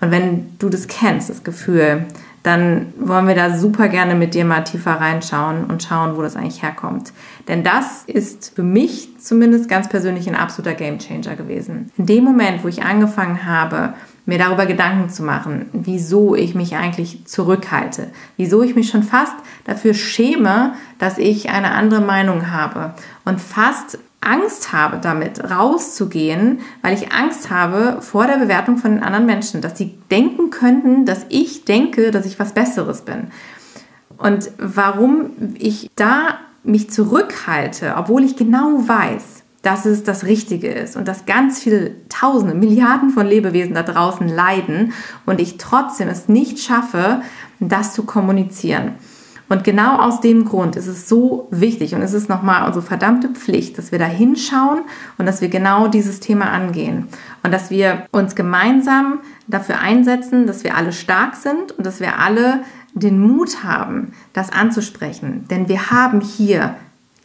Und 0.00 0.10
wenn 0.10 0.58
du 0.58 0.68
das 0.68 0.88
kennst, 0.88 1.30
das 1.30 1.44
Gefühl, 1.44 2.06
dann 2.42 2.92
wollen 2.98 3.28
wir 3.28 3.34
da 3.34 3.56
super 3.56 3.88
gerne 3.88 4.14
mit 4.14 4.34
dir 4.34 4.44
mal 4.44 4.62
tiefer 4.62 4.92
reinschauen 4.92 5.64
und 5.64 5.82
schauen, 5.82 6.16
wo 6.16 6.22
das 6.22 6.36
eigentlich 6.36 6.62
herkommt. 6.62 7.12
Denn 7.48 7.62
das 7.62 8.04
ist 8.06 8.52
für 8.56 8.62
mich 8.62 9.10
zumindest 9.20 9.68
ganz 9.68 9.88
persönlich 9.88 10.26
ein 10.28 10.34
absoluter 10.34 10.74
Gamechanger 10.74 11.36
gewesen. 11.36 11.92
In 11.96 12.06
dem 12.06 12.24
Moment, 12.24 12.64
wo 12.64 12.68
ich 12.68 12.82
angefangen 12.82 13.44
habe, 13.44 13.92
mir 14.26 14.38
darüber 14.38 14.66
Gedanken 14.66 15.08
zu 15.10 15.22
machen, 15.22 15.68
wieso 15.72 16.34
ich 16.34 16.54
mich 16.54 16.76
eigentlich 16.76 17.26
zurückhalte, 17.26 18.08
wieso 18.36 18.62
ich 18.62 18.74
mich 18.74 18.88
schon 18.88 19.02
fast 19.02 19.34
dafür 19.64 19.94
schäme, 19.94 20.74
dass 20.98 21.18
ich 21.18 21.50
eine 21.50 21.72
andere 21.72 22.00
Meinung 22.00 22.50
habe 22.50 22.94
und 23.24 23.40
fast 23.40 23.98
Angst 24.20 24.72
habe, 24.72 24.98
damit 24.98 25.50
rauszugehen, 25.50 26.60
weil 26.82 26.94
ich 26.94 27.12
Angst 27.12 27.50
habe 27.50 28.02
vor 28.02 28.26
der 28.26 28.36
Bewertung 28.36 28.76
von 28.76 28.92
den 28.92 29.02
anderen 29.02 29.26
Menschen, 29.26 29.62
dass 29.62 29.78
sie 29.78 29.94
denken 30.10 30.50
könnten, 30.50 31.06
dass 31.06 31.24
ich 31.30 31.64
denke, 31.64 32.10
dass 32.10 32.26
ich 32.26 32.38
was 32.38 32.52
Besseres 32.52 33.00
bin. 33.00 33.28
Und 34.18 34.50
warum 34.58 35.30
ich 35.58 35.90
da 35.96 36.38
mich 36.62 36.90
zurückhalte, 36.90 37.94
obwohl 37.96 38.22
ich 38.22 38.36
genau 38.36 38.86
weiß, 38.86 39.39
dass 39.62 39.84
es 39.84 40.04
das 40.04 40.24
Richtige 40.24 40.68
ist 40.68 40.96
und 40.96 41.06
dass 41.06 41.26
ganz 41.26 41.60
viele 41.60 41.92
Tausende, 42.08 42.54
Milliarden 42.54 43.10
von 43.10 43.26
Lebewesen 43.26 43.74
da 43.74 43.82
draußen 43.82 44.28
leiden 44.28 44.92
und 45.26 45.40
ich 45.40 45.58
trotzdem 45.58 46.08
es 46.08 46.28
nicht 46.28 46.60
schaffe, 46.60 47.22
das 47.60 47.92
zu 47.92 48.04
kommunizieren. 48.04 48.94
Und 49.50 49.64
genau 49.64 49.98
aus 49.98 50.20
dem 50.20 50.44
Grund 50.44 50.76
ist 50.76 50.86
es 50.86 51.08
so 51.08 51.48
wichtig 51.50 51.96
und 51.96 52.02
es 52.02 52.12
ist 52.12 52.28
nochmal 52.28 52.66
unsere 52.66 52.84
verdammte 52.84 53.28
Pflicht, 53.28 53.76
dass 53.78 53.90
wir 53.90 53.98
da 53.98 54.04
hinschauen 54.04 54.82
und 55.18 55.26
dass 55.26 55.40
wir 55.40 55.48
genau 55.48 55.88
dieses 55.88 56.20
Thema 56.20 56.52
angehen. 56.52 57.08
Und 57.42 57.52
dass 57.52 57.68
wir 57.68 58.06
uns 58.12 58.36
gemeinsam 58.36 59.18
dafür 59.48 59.80
einsetzen, 59.80 60.46
dass 60.46 60.62
wir 60.62 60.76
alle 60.76 60.92
stark 60.92 61.34
sind 61.34 61.72
und 61.72 61.84
dass 61.84 61.98
wir 61.98 62.20
alle 62.20 62.60
den 62.94 63.20
Mut 63.20 63.64
haben, 63.64 64.12
das 64.32 64.52
anzusprechen. 64.52 65.46
Denn 65.50 65.68
wir 65.68 65.90
haben 65.90 66.20
hier 66.20 66.76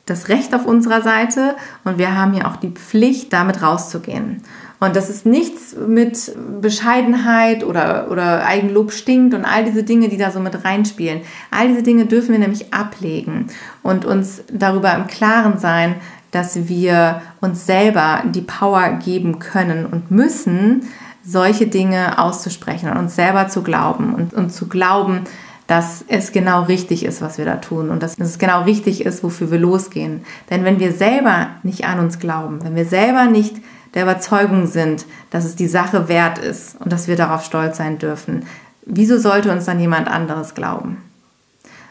das 0.05 0.29
Recht 0.29 0.53
auf 0.53 0.65
unserer 0.65 1.01
Seite 1.01 1.55
und 1.83 1.97
wir 1.97 2.15
haben 2.15 2.33
hier 2.33 2.47
auch 2.47 2.57
die 2.57 2.69
Pflicht, 2.69 3.33
damit 3.33 3.61
rauszugehen. 3.61 4.43
Und 4.79 4.95
das 4.95 5.09
ist 5.09 5.25
nichts 5.25 5.75
mit 5.87 6.35
Bescheidenheit 6.61 7.63
oder, 7.63 8.11
oder 8.11 8.45
Eigenlob 8.45 8.91
stinkt 8.91 9.33
und 9.33 9.45
all 9.45 9.63
diese 9.63 9.83
Dinge, 9.83 10.09
die 10.09 10.17
da 10.17 10.31
so 10.31 10.39
mit 10.39 10.63
reinspielen. 10.63 11.21
All 11.49 11.69
diese 11.69 11.81
Dinge 11.81 12.05
dürfen 12.05 12.33
wir 12.33 12.39
nämlich 12.39 12.73
ablegen 12.73 13.47
und 13.83 14.05
uns 14.05 14.43
darüber 14.51 14.93
im 14.93 15.07
Klaren 15.07 15.57
sein, 15.57 15.95
dass 16.31 16.67
wir 16.67 17.21
uns 17.39 17.65
selber 17.65 18.23
die 18.25 18.41
Power 18.41 18.99
geben 19.03 19.39
können 19.39 19.85
und 19.85 20.11
müssen, 20.11 20.83
solche 21.23 21.65
Dinge 21.65 22.19
auszusprechen 22.19 22.91
und 22.91 22.97
uns 22.97 23.15
selber 23.15 23.47
zu 23.47 23.63
glauben 23.63 24.13
und, 24.13 24.33
und 24.33 24.51
zu 24.51 24.67
glauben, 24.67 25.21
dass 25.67 26.05
es 26.07 26.31
genau 26.31 26.63
richtig 26.63 27.05
ist, 27.05 27.21
was 27.21 27.37
wir 27.37 27.45
da 27.45 27.55
tun 27.55 27.89
und 27.89 28.03
dass 28.03 28.17
es 28.17 28.37
genau 28.37 28.63
richtig 28.63 29.05
ist, 29.05 29.23
wofür 29.23 29.49
wir 29.49 29.59
losgehen. 29.59 30.23
Denn 30.49 30.63
wenn 30.63 30.79
wir 30.79 30.91
selber 30.91 31.47
nicht 31.63 31.85
an 31.85 31.99
uns 31.99 32.19
glauben, 32.19 32.63
wenn 32.63 32.75
wir 32.75 32.85
selber 32.85 33.25
nicht 33.25 33.55
der 33.93 34.03
Überzeugung 34.03 34.67
sind, 34.67 35.05
dass 35.31 35.45
es 35.45 35.55
die 35.55 35.67
Sache 35.67 36.07
wert 36.07 36.37
ist 36.37 36.79
und 36.79 36.91
dass 36.91 37.07
wir 37.07 37.15
darauf 37.15 37.43
stolz 37.43 37.77
sein 37.77 37.97
dürfen, 37.97 38.45
wieso 38.85 39.17
sollte 39.17 39.51
uns 39.51 39.65
dann 39.65 39.79
jemand 39.79 40.07
anderes 40.07 40.53
glauben? 40.53 40.97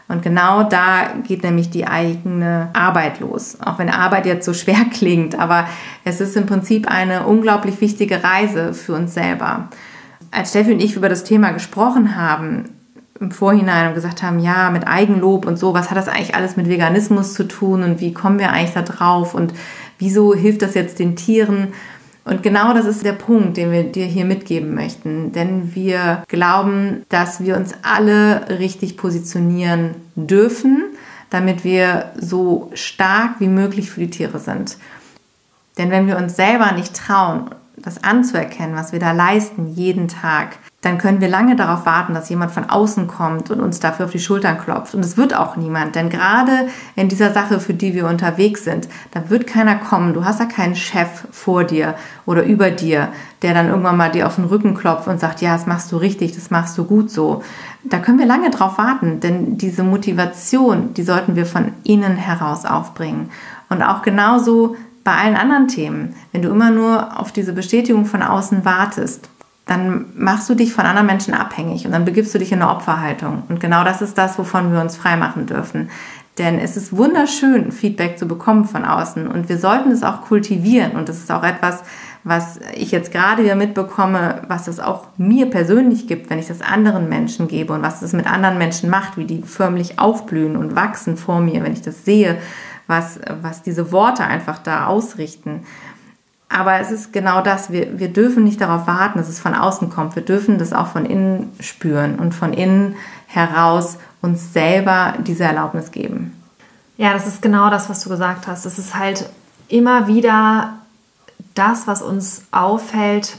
Und 0.07 0.21
genau 0.21 0.63
da 0.63 1.09
geht 1.27 1.43
nämlich 1.43 1.71
die 1.71 1.87
eigene 1.87 2.69
Arbeit 2.73 3.19
los. 3.19 3.57
Auch 3.59 3.79
wenn 3.79 3.89
Arbeit 3.89 4.27
jetzt 4.27 4.45
so 4.45 4.53
schwer 4.53 4.85
klingt, 4.93 5.37
aber 5.37 5.67
es 6.03 6.21
ist 6.21 6.37
im 6.37 6.45
Prinzip 6.45 6.89
eine 6.89 7.25
unglaublich 7.25 7.81
wichtige 7.81 8.23
Reise 8.23 8.73
für 8.73 8.93
uns 8.93 9.13
selber. 9.13 9.69
Als 10.31 10.51
Steffi 10.51 10.73
und 10.73 10.79
ich 10.79 10.95
über 10.95 11.09
das 11.09 11.23
Thema 11.23 11.51
gesprochen 11.51 12.15
haben, 12.15 12.69
im 13.19 13.31
Vorhinein 13.31 13.87
und 13.87 13.93
gesagt 13.93 14.23
haben, 14.23 14.39
ja, 14.39 14.69
mit 14.71 14.87
Eigenlob 14.87 15.45
und 15.45 15.57
so, 15.57 15.73
was 15.73 15.89
hat 15.89 15.97
das 15.97 16.07
eigentlich 16.07 16.35
alles 16.35 16.57
mit 16.57 16.67
Veganismus 16.67 17.33
zu 17.33 17.47
tun 17.47 17.83
und 17.83 18.01
wie 18.01 18.13
kommen 18.13 18.39
wir 18.39 18.51
eigentlich 18.51 18.73
da 18.73 18.81
drauf 18.81 19.33
und 19.33 19.53
wieso 19.99 20.33
hilft 20.33 20.61
das 20.61 20.73
jetzt 20.73 20.99
den 20.99 21.15
Tieren? 21.15 21.69
Und 22.25 22.41
genau 22.41 22.73
das 22.73 22.85
ist 22.85 23.05
der 23.05 23.13
Punkt, 23.13 23.55
den 23.55 23.71
wir 23.71 23.83
dir 23.83 24.05
hier 24.05 24.25
mitgeben 24.25 24.73
möchten. 24.73 25.31
Denn 25.31 25.75
wir 25.75 26.23
glauben, 26.27 27.05
dass 27.09 27.43
wir 27.43 27.55
uns 27.55 27.75
alle 27.83 28.49
richtig 28.49 28.97
positionieren 28.97 29.91
dürfen, 30.15 30.85
damit 31.29 31.63
wir 31.63 32.11
so 32.19 32.71
stark 32.73 33.39
wie 33.39 33.47
möglich 33.47 33.91
für 33.91 33.99
die 33.99 34.09
Tiere 34.09 34.39
sind. 34.39 34.77
Denn 35.77 35.91
wenn 35.91 36.07
wir 36.07 36.17
uns 36.17 36.35
selber 36.35 36.71
nicht 36.71 36.95
trauen, 36.95 37.51
das 37.85 38.03
anzuerkennen, 38.03 38.75
was 38.75 38.91
wir 38.91 38.99
da 38.99 39.11
leisten 39.11 39.67
jeden 39.67 40.07
Tag, 40.07 40.57
dann 40.81 40.97
können 40.97 41.21
wir 41.21 41.27
lange 41.27 41.55
darauf 41.55 41.85
warten, 41.85 42.13
dass 42.13 42.29
jemand 42.29 42.51
von 42.51 42.69
außen 42.69 43.07
kommt 43.07 43.49
und 43.49 43.59
uns 43.59 43.79
dafür 43.79 44.05
auf 44.05 44.11
die 44.11 44.19
Schultern 44.19 44.59
klopft. 44.59 44.93
Und 44.93 45.05
es 45.05 45.17
wird 45.17 45.35
auch 45.35 45.55
niemand, 45.55 45.95
denn 45.95 46.09
gerade 46.09 46.67
in 46.95 47.09
dieser 47.09 47.31
Sache, 47.31 47.59
für 47.59 47.73
die 47.73 47.93
wir 47.93 48.07
unterwegs 48.07 48.63
sind, 48.63 48.87
da 49.11 49.29
wird 49.29 49.47
keiner 49.47 49.75
kommen. 49.75 50.13
Du 50.13 50.25
hast 50.25 50.39
da 50.39 50.45
keinen 50.45 50.75
Chef 50.75 51.25
vor 51.31 51.63
dir 51.63 51.95
oder 52.25 52.43
über 52.43 52.71
dir, 52.71 53.09
der 53.41 53.53
dann 53.53 53.69
irgendwann 53.69 53.97
mal 53.97 54.11
dir 54.11 54.27
auf 54.27 54.35
den 54.35 54.45
Rücken 54.45 54.75
klopft 54.75 55.07
und 55.07 55.19
sagt, 55.19 55.41
ja, 55.41 55.53
das 55.53 55.67
machst 55.67 55.91
du 55.91 55.97
richtig, 55.97 56.33
das 56.33 56.49
machst 56.49 56.77
du 56.77 56.85
gut 56.85 57.11
so. 57.11 57.43
Da 57.83 57.99
können 57.99 58.19
wir 58.19 58.25
lange 58.25 58.49
drauf 58.49 58.77
warten, 58.79 59.19
denn 59.19 59.57
diese 59.57 59.83
Motivation, 59.83 60.93
die 60.95 61.03
sollten 61.03 61.35
wir 61.35 61.45
von 61.45 61.71
innen 61.83 62.15
heraus 62.15 62.65
aufbringen. 62.65 63.31
Und 63.69 63.81
auch 63.81 64.01
genauso 64.01 64.75
bei 65.05 65.13
allen 65.13 65.37
anderen 65.37 65.69
Themen. 65.69 66.15
Wenn 66.33 66.41
du 66.41 66.49
immer 66.49 66.71
nur 66.71 67.17
auf 67.17 67.31
diese 67.31 67.53
Bestätigung 67.53 68.05
von 68.05 68.21
außen 68.21 68.65
wartest, 68.65 69.29
dann 69.65 70.07
machst 70.15 70.49
du 70.49 70.55
dich 70.55 70.73
von 70.73 70.85
anderen 70.85 71.07
Menschen 71.07 71.33
abhängig 71.33 71.85
und 71.85 71.91
dann 71.91 72.05
begibst 72.05 72.33
du 72.35 72.39
dich 72.39 72.51
in 72.51 72.61
eine 72.61 72.71
Opferhaltung. 72.71 73.43
Und 73.47 73.59
genau 73.59 73.83
das 73.83 74.01
ist 74.01 74.17
das, 74.17 74.37
wovon 74.37 74.73
wir 74.73 74.81
uns 74.81 74.97
freimachen 74.97 75.45
dürfen. 75.45 75.89
Denn 76.37 76.59
es 76.59 76.75
ist 76.75 76.95
wunderschön, 76.95 77.71
Feedback 77.71 78.19
zu 78.19 78.27
bekommen 78.27 78.65
von 78.65 78.83
außen 78.83 79.27
und 79.27 79.47
wir 79.47 79.57
sollten 79.57 79.91
es 79.91 80.03
auch 80.03 80.21
kultivieren. 80.23 80.91
Und 80.91 81.07
das 81.07 81.17
ist 81.17 81.31
auch 81.31 81.43
etwas, 81.43 81.83
was 82.23 82.59
ich 82.73 82.91
jetzt 82.91 83.11
gerade 83.11 83.43
wieder 83.43 83.55
mitbekomme, 83.55 84.41
was 84.47 84.67
es 84.67 84.79
auch 84.79 85.05
mir 85.17 85.49
persönlich 85.51 86.07
gibt, 86.07 86.31
wenn 86.31 86.39
ich 86.39 86.47
das 86.47 86.61
anderen 86.61 87.07
Menschen 87.07 87.47
gebe 87.47 87.73
und 87.73 87.83
was 87.83 88.01
es 88.01 88.13
mit 88.13 88.29
anderen 88.29 88.57
Menschen 88.57 88.89
macht, 88.89 89.17
wie 89.17 89.25
die 89.25 89.43
förmlich 89.43 89.99
aufblühen 89.99 90.57
und 90.57 90.75
wachsen 90.75 91.15
vor 91.15 91.39
mir, 91.39 91.63
wenn 91.63 91.73
ich 91.73 91.83
das 91.83 92.03
sehe, 92.03 92.37
was, 92.87 93.19
was 93.41 93.63
diese 93.63 93.91
Worte 93.91 94.23
einfach 94.23 94.59
da 94.59 94.87
ausrichten. 94.87 95.65
Aber 96.47 96.79
es 96.79 96.91
ist 96.91 97.11
genau 97.11 97.41
das, 97.41 97.71
wir, 97.71 97.99
wir 97.99 98.09
dürfen 98.09 98.43
nicht 98.43 98.61
darauf 98.61 98.87
warten, 98.87 99.17
dass 99.17 99.29
es 99.29 99.39
von 99.39 99.55
außen 99.55 99.89
kommt. 99.89 100.15
Wir 100.15 100.23
dürfen 100.23 100.57
das 100.57 100.73
auch 100.73 100.87
von 100.87 101.05
innen 101.05 101.51
spüren 101.59 102.19
und 102.19 102.33
von 102.33 102.53
innen 102.53 102.95
heraus 103.27 103.97
uns 104.21 104.53
selber 104.53 105.15
diese 105.19 105.43
Erlaubnis 105.43 105.91
geben. 105.91 106.39
Ja, 106.97 107.13
das 107.13 107.27
ist 107.27 107.41
genau 107.41 107.69
das, 107.69 107.89
was 107.89 108.03
du 108.03 108.09
gesagt 108.09 108.47
hast. 108.47 108.65
Es 108.65 108.79
ist 108.79 108.95
halt 108.95 109.29
immer 109.67 110.07
wieder 110.07 110.75
das, 111.55 111.87
was 111.87 112.01
uns 112.01 112.43
auffällt, 112.51 113.37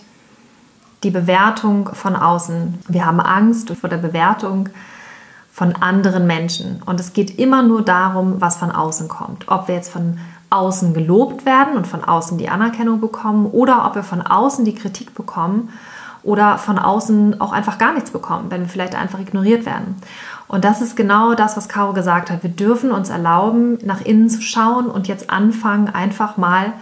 die 1.02 1.10
Bewertung 1.10 1.90
von 1.94 2.16
außen. 2.16 2.80
Wir 2.88 3.06
haben 3.06 3.20
Angst 3.20 3.70
vor 3.70 3.88
der 3.88 3.98
Bewertung 3.98 4.68
von 5.56 5.74
anderen 5.74 6.26
Menschen. 6.26 6.82
Und 6.84 7.00
es 7.00 7.14
geht 7.14 7.38
immer 7.38 7.62
nur 7.62 7.80
darum, 7.80 8.42
was 8.42 8.58
von 8.58 8.70
außen 8.70 9.08
kommt. 9.08 9.48
Ob 9.48 9.68
wir 9.68 9.74
jetzt 9.74 9.90
von 9.90 10.18
außen 10.50 10.92
gelobt 10.92 11.46
werden 11.46 11.78
und 11.78 11.86
von 11.86 12.04
außen 12.04 12.36
die 12.36 12.50
Anerkennung 12.50 13.00
bekommen 13.00 13.46
oder 13.46 13.86
ob 13.86 13.94
wir 13.94 14.02
von 14.02 14.20
außen 14.20 14.66
die 14.66 14.74
Kritik 14.74 15.14
bekommen 15.14 15.70
oder 16.22 16.58
von 16.58 16.78
außen 16.78 17.40
auch 17.40 17.52
einfach 17.52 17.78
gar 17.78 17.94
nichts 17.94 18.10
bekommen, 18.10 18.50
wenn 18.50 18.60
wir 18.60 18.68
vielleicht 18.68 18.94
einfach 18.94 19.18
ignoriert 19.18 19.64
werden. 19.64 19.96
Und 20.46 20.66
das 20.66 20.82
ist 20.82 20.94
genau 20.94 21.32
das, 21.34 21.56
was 21.56 21.70
Caro 21.70 21.94
gesagt 21.94 22.30
hat. 22.30 22.42
Wir 22.42 22.50
dürfen 22.50 22.90
uns 22.90 23.08
erlauben, 23.08 23.78
nach 23.82 24.02
innen 24.02 24.28
zu 24.28 24.42
schauen 24.42 24.88
und 24.88 25.08
jetzt 25.08 25.30
anfangen, 25.30 25.88
einfach 25.88 26.36
mal 26.36 26.74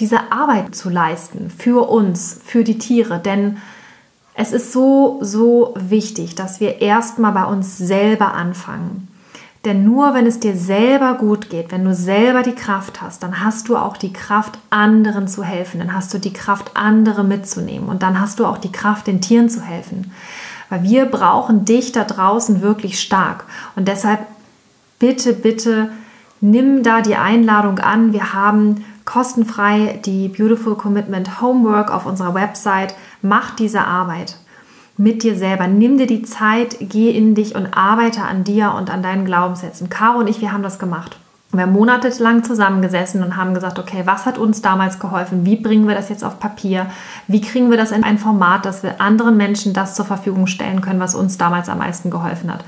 diese 0.00 0.32
Arbeit 0.32 0.74
zu 0.74 0.90
leisten 0.90 1.50
für 1.56 1.88
uns, 1.88 2.40
für 2.44 2.64
die 2.64 2.78
Tiere. 2.78 3.20
Denn 3.20 3.58
es 4.40 4.52
ist 4.52 4.72
so, 4.72 5.18
so 5.20 5.74
wichtig, 5.76 6.36
dass 6.36 6.60
wir 6.60 6.80
erstmal 6.80 7.32
bei 7.32 7.44
uns 7.44 7.76
selber 7.76 8.34
anfangen. 8.34 9.08
Denn 9.64 9.84
nur 9.84 10.14
wenn 10.14 10.26
es 10.26 10.38
dir 10.38 10.56
selber 10.56 11.14
gut 11.14 11.50
geht, 11.50 11.72
wenn 11.72 11.84
du 11.84 11.92
selber 11.92 12.44
die 12.44 12.54
Kraft 12.54 13.02
hast, 13.02 13.24
dann 13.24 13.44
hast 13.44 13.68
du 13.68 13.76
auch 13.76 13.96
die 13.96 14.12
Kraft, 14.12 14.56
anderen 14.70 15.26
zu 15.26 15.42
helfen. 15.42 15.80
Dann 15.80 15.92
hast 15.92 16.14
du 16.14 16.18
die 16.18 16.32
Kraft, 16.32 16.70
andere 16.74 17.24
mitzunehmen. 17.24 17.88
Und 17.88 18.04
dann 18.04 18.20
hast 18.20 18.38
du 18.38 18.46
auch 18.46 18.58
die 18.58 18.70
Kraft, 18.70 19.08
den 19.08 19.20
Tieren 19.20 19.50
zu 19.50 19.60
helfen. 19.60 20.12
Weil 20.68 20.84
wir 20.84 21.06
brauchen 21.06 21.64
dich 21.64 21.90
da 21.90 22.04
draußen 22.04 22.62
wirklich 22.62 23.00
stark. 23.00 23.44
Und 23.74 23.88
deshalb 23.88 24.20
bitte, 25.00 25.32
bitte 25.32 25.90
nimm 26.40 26.84
da 26.84 27.00
die 27.00 27.16
Einladung 27.16 27.80
an. 27.80 28.12
Wir 28.12 28.34
haben 28.34 28.84
kostenfrei 29.08 30.00
die 30.04 30.28
Beautiful 30.28 30.74
Commitment 30.74 31.40
Homework 31.40 31.90
auf 31.90 32.04
unserer 32.04 32.34
Website. 32.34 32.94
Mach 33.22 33.56
diese 33.56 33.80
Arbeit 33.80 34.36
mit 34.98 35.22
dir 35.22 35.34
selber. 35.34 35.66
Nimm 35.66 35.96
dir 35.96 36.06
die 36.06 36.22
Zeit, 36.22 36.76
geh 36.78 37.10
in 37.10 37.34
dich 37.34 37.54
und 37.54 37.74
arbeite 37.74 38.20
an 38.22 38.44
dir 38.44 38.74
und 38.76 38.90
an 38.90 39.02
deinen 39.02 39.24
Glaubenssätzen. 39.24 39.88
Caro 39.88 40.18
und 40.18 40.28
ich, 40.28 40.42
wir 40.42 40.52
haben 40.52 40.62
das 40.62 40.78
gemacht. 40.78 41.16
Wir 41.52 41.62
haben 41.62 41.72
monatelang 41.72 42.44
zusammengesessen 42.44 43.22
und 43.22 43.38
haben 43.38 43.54
gesagt, 43.54 43.78
okay, 43.78 44.02
was 44.04 44.26
hat 44.26 44.36
uns 44.36 44.60
damals 44.60 44.98
geholfen? 44.98 45.46
Wie 45.46 45.56
bringen 45.56 45.88
wir 45.88 45.94
das 45.94 46.10
jetzt 46.10 46.22
auf 46.22 46.38
Papier? 46.38 46.88
Wie 47.26 47.40
kriegen 47.40 47.70
wir 47.70 47.78
das 47.78 47.92
in 47.92 48.04
ein 48.04 48.18
Format, 48.18 48.66
dass 48.66 48.82
wir 48.82 49.00
anderen 49.00 49.38
Menschen 49.38 49.72
das 49.72 49.94
zur 49.94 50.04
Verfügung 50.04 50.46
stellen 50.46 50.82
können, 50.82 51.00
was 51.00 51.14
uns 51.14 51.38
damals 51.38 51.70
am 51.70 51.78
meisten 51.78 52.10
geholfen 52.10 52.52
hat? 52.52 52.62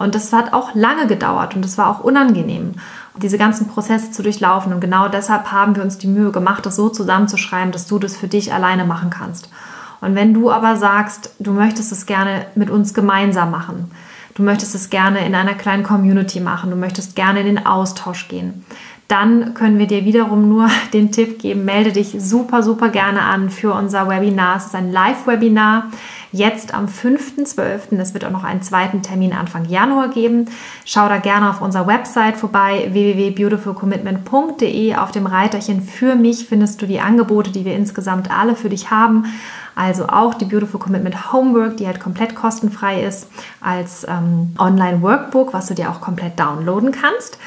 Und 0.00 0.14
das 0.14 0.32
hat 0.32 0.54
auch 0.54 0.74
lange 0.74 1.06
gedauert 1.06 1.54
und 1.54 1.62
es 1.62 1.76
war 1.76 1.90
auch 1.90 2.00
unangenehm, 2.00 2.72
diese 3.20 3.36
ganzen 3.36 3.68
Prozesse 3.68 4.10
zu 4.10 4.22
durchlaufen. 4.22 4.72
Und 4.72 4.80
genau 4.80 5.08
deshalb 5.08 5.52
haben 5.52 5.76
wir 5.76 5.82
uns 5.82 5.98
die 5.98 6.06
Mühe 6.06 6.30
gemacht, 6.30 6.64
das 6.64 6.76
so 6.76 6.88
zusammenzuschreiben, 6.88 7.70
dass 7.70 7.86
du 7.86 7.98
das 7.98 8.16
für 8.16 8.26
dich 8.26 8.54
alleine 8.54 8.86
machen 8.86 9.10
kannst. 9.10 9.50
Und 10.00 10.14
wenn 10.14 10.32
du 10.32 10.50
aber 10.50 10.76
sagst, 10.76 11.34
du 11.38 11.52
möchtest 11.52 11.92
es 11.92 12.06
gerne 12.06 12.46
mit 12.54 12.70
uns 12.70 12.94
gemeinsam 12.94 13.50
machen, 13.50 13.90
du 14.32 14.42
möchtest 14.42 14.74
es 14.74 14.88
gerne 14.88 15.26
in 15.26 15.34
einer 15.34 15.52
kleinen 15.52 15.82
Community 15.82 16.40
machen, 16.40 16.70
du 16.70 16.76
möchtest 16.76 17.14
gerne 17.14 17.40
in 17.40 17.46
den 17.46 17.66
Austausch 17.66 18.26
gehen, 18.28 18.64
dann 19.06 19.52
können 19.52 19.78
wir 19.78 19.86
dir 19.86 20.06
wiederum 20.06 20.48
nur 20.48 20.70
den 20.94 21.12
Tipp 21.12 21.38
geben, 21.40 21.66
melde 21.66 21.92
dich 21.92 22.16
super, 22.18 22.62
super 22.62 22.88
gerne 22.88 23.20
an 23.20 23.50
für 23.50 23.74
unser 23.74 24.08
Webinar. 24.08 24.56
Es 24.56 24.64
ist 24.64 24.74
ein 24.74 24.90
Live-Webinar 24.90 25.90
jetzt 26.32 26.74
am 26.74 26.86
5.12. 26.86 27.98
Es 27.98 28.14
wird 28.14 28.24
auch 28.24 28.30
noch 28.30 28.44
einen 28.44 28.62
zweiten 28.62 29.02
Termin 29.02 29.32
Anfang 29.32 29.64
Januar 29.64 30.08
geben. 30.08 30.46
Schau 30.84 31.08
da 31.08 31.18
gerne 31.18 31.50
auf 31.50 31.60
unserer 31.60 31.86
Website 31.86 32.36
vorbei, 32.36 32.88
www.beautifulcommitment.de. 32.90 34.96
Auf 34.96 35.10
dem 35.10 35.26
Reiterchen 35.26 35.82
für 35.82 36.14
mich 36.14 36.46
findest 36.46 36.80
du 36.82 36.86
die 36.86 37.00
Angebote, 37.00 37.50
die 37.50 37.64
wir 37.64 37.74
insgesamt 37.74 38.30
alle 38.30 38.56
für 38.56 38.68
dich 38.68 38.90
haben. 38.90 39.26
Also 39.74 40.08
auch 40.08 40.34
die 40.34 40.44
Beautiful 40.44 40.80
Commitment 40.80 41.32
Homework, 41.32 41.76
die 41.76 41.86
halt 41.86 42.00
komplett 42.00 42.34
kostenfrei 42.34 43.02
ist, 43.02 43.28
als 43.60 44.06
ähm, 44.08 44.54
Online-Workbook, 44.58 45.52
was 45.52 45.68
du 45.68 45.74
dir 45.74 45.90
auch 45.90 46.00
komplett 46.00 46.38
downloaden 46.38 46.92
kannst. 46.92 47.38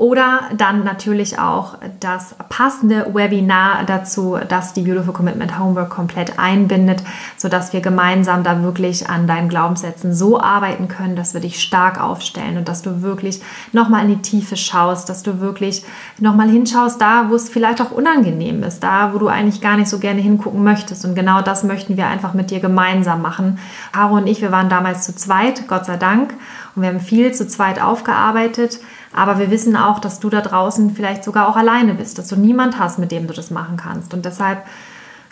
Oder 0.00 0.44
dann 0.56 0.82
natürlich 0.82 1.38
auch 1.38 1.74
das 2.00 2.34
passende 2.48 3.10
Webinar 3.12 3.84
dazu, 3.84 4.38
das 4.48 4.72
die 4.72 4.80
Beautiful 4.80 5.12
Commitment 5.12 5.58
Homework 5.58 5.90
komplett 5.90 6.38
einbindet, 6.38 7.02
sodass 7.36 7.74
wir 7.74 7.82
gemeinsam 7.82 8.42
da 8.42 8.62
wirklich 8.62 9.10
an 9.10 9.26
deinen 9.26 9.50
Glaubenssätzen 9.50 10.14
so 10.14 10.40
arbeiten 10.40 10.88
können, 10.88 11.16
dass 11.16 11.34
wir 11.34 11.42
dich 11.42 11.62
stark 11.62 12.02
aufstellen 12.02 12.56
und 12.56 12.66
dass 12.66 12.80
du 12.80 13.02
wirklich 13.02 13.42
nochmal 13.72 14.04
in 14.04 14.16
die 14.16 14.22
Tiefe 14.22 14.56
schaust, 14.56 15.10
dass 15.10 15.22
du 15.22 15.38
wirklich 15.40 15.84
nochmal 16.18 16.48
hinschaust, 16.48 16.98
da 16.98 17.26
wo 17.28 17.34
es 17.34 17.50
vielleicht 17.50 17.82
auch 17.82 17.90
unangenehm 17.90 18.62
ist, 18.62 18.82
da 18.82 19.12
wo 19.12 19.18
du 19.18 19.28
eigentlich 19.28 19.60
gar 19.60 19.76
nicht 19.76 19.90
so 19.90 19.98
gerne 19.98 20.22
hingucken 20.22 20.64
möchtest. 20.64 21.04
Und 21.04 21.14
genau 21.14 21.42
das 21.42 21.62
möchten 21.62 21.98
wir 21.98 22.06
einfach 22.06 22.32
mit 22.32 22.50
dir 22.50 22.60
gemeinsam 22.60 23.20
machen. 23.20 23.58
Caro 23.92 24.14
und 24.14 24.28
ich, 24.28 24.40
wir 24.40 24.50
waren 24.50 24.70
damals 24.70 25.04
zu 25.04 25.14
zweit, 25.14 25.68
Gott 25.68 25.84
sei 25.84 25.98
Dank, 25.98 26.32
und 26.74 26.80
wir 26.82 26.88
haben 26.88 27.00
viel 27.00 27.34
zu 27.34 27.46
zweit 27.46 27.82
aufgearbeitet. 27.82 28.80
Aber 29.12 29.38
wir 29.38 29.50
wissen 29.50 29.76
auch, 29.76 29.98
dass 29.98 30.20
du 30.20 30.30
da 30.30 30.40
draußen 30.40 30.94
vielleicht 30.94 31.24
sogar 31.24 31.48
auch 31.48 31.56
alleine 31.56 31.94
bist, 31.94 32.18
dass 32.18 32.28
du 32.28 32.36
niemand 32.36 32.78
hast, 32.78 32.98
mit 32.98 33.10
dem 33.10 33.26
du 33.26 33.32
das 33.32 33.50
machen 33.50 33.76
kannst. 33.76 34.14
Und 34.14 34.24
deshalb 34.24 34.64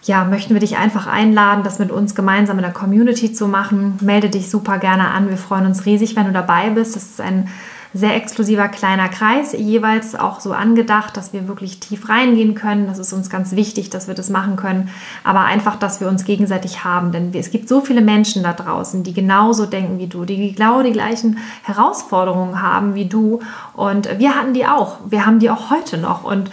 ja, 0.04 0.24
möchten 0.24 0.54
wir 0.54 0.60
dich 0.60 0.76
einfach 0.76 1.06
einladen, 1.06 1.64
das 1.64 1.78
mit 1.78 1.90
uns 1.90 2.14
gemeinsam 2.14 2.58
in 2.58 2.62
der 2.62 2.72
Community 2.72 3.32
zu 3.32 3.46
machen. 3.46 3.98
Melde 4.00 4.30
dich 4.30 4.50
super 4.50 4.78
gerne 4.78 5.08
an. 5.08 5.28
Wir 5.28 5.36
freuen 5.36 5.66
uns 5.66 5.86
riesig, 5.86 6.16
wenn 6.16 6.26
du 6.26 6.32
dabei 6.32 6.70
bist. 6.70 6.96
Das 6.96 7.04
ist 7.04 7.20
ein 7.20 7.48
sehr 7.94 8.14
exklusiver 8.16 8.68
kleiner 8.68 9.08
Kreis, 9.08 9.52
jeweils 9.52 10.14
auch 10.14 10.40
so 10.40 10.52
angedacht, 10.52 11.16
dass 11.16 11.32
wir 11.32 11.48
wirklich 11.48 11.80
tief 11.80 12.08
reingehen 12.08 12.54
können. 12.54 12.86
Das 12.86 12.98
ist 12.98 13.12
uns 13.12 13.30
ganz 13.30 13.52
wichtig, 13.52 13.90
dass 13.90 14.08
wir 14.08 14.14
das 14.14 14.30
machen 14.30 14.56
können. 14.56 14.90
Aber 15.24 15.40
einfach, 15.40 15.76
dass 15.76 16.00
wir 16.00 16.08
uns 16.08 16.24
gegenseitig 16.24 16.84
haben. 16.84 17.12
Denn 17.12 17.32
es 17.34 17.50
gibt 17.50 17.68
so 17.68 17.80
viele 17.80 18.00
Menschen 18.00 18.42
da 18.42 18.52
draußen, 18.52 19.02
die 19.02 19.14
genauso 19.14 19.66
denken 19.66 19.98
wie 19.98 20.06
du, 20.06 20.24
die 20.24 20.52
genau 20.52 20.82
die 20.82 20.92
gleichen 20.92 21.38
Herausforderungen 21.62 22.62
haben 22.62 22.94
wie 22.94 23.06
du. 23.06 23.40
Und 23.74 24.18
wir 24.18 24.34
hatten 24.34 24.54
die 24.54 24.66
auch. 24.66 24.98
Wir 25.08 25.24
haben 25.24 25.38
die 25.38 25.50
auch 25.50 25.70
heute 25.70 25.98
noch. 25.98 26.24
Und 26.24 26.50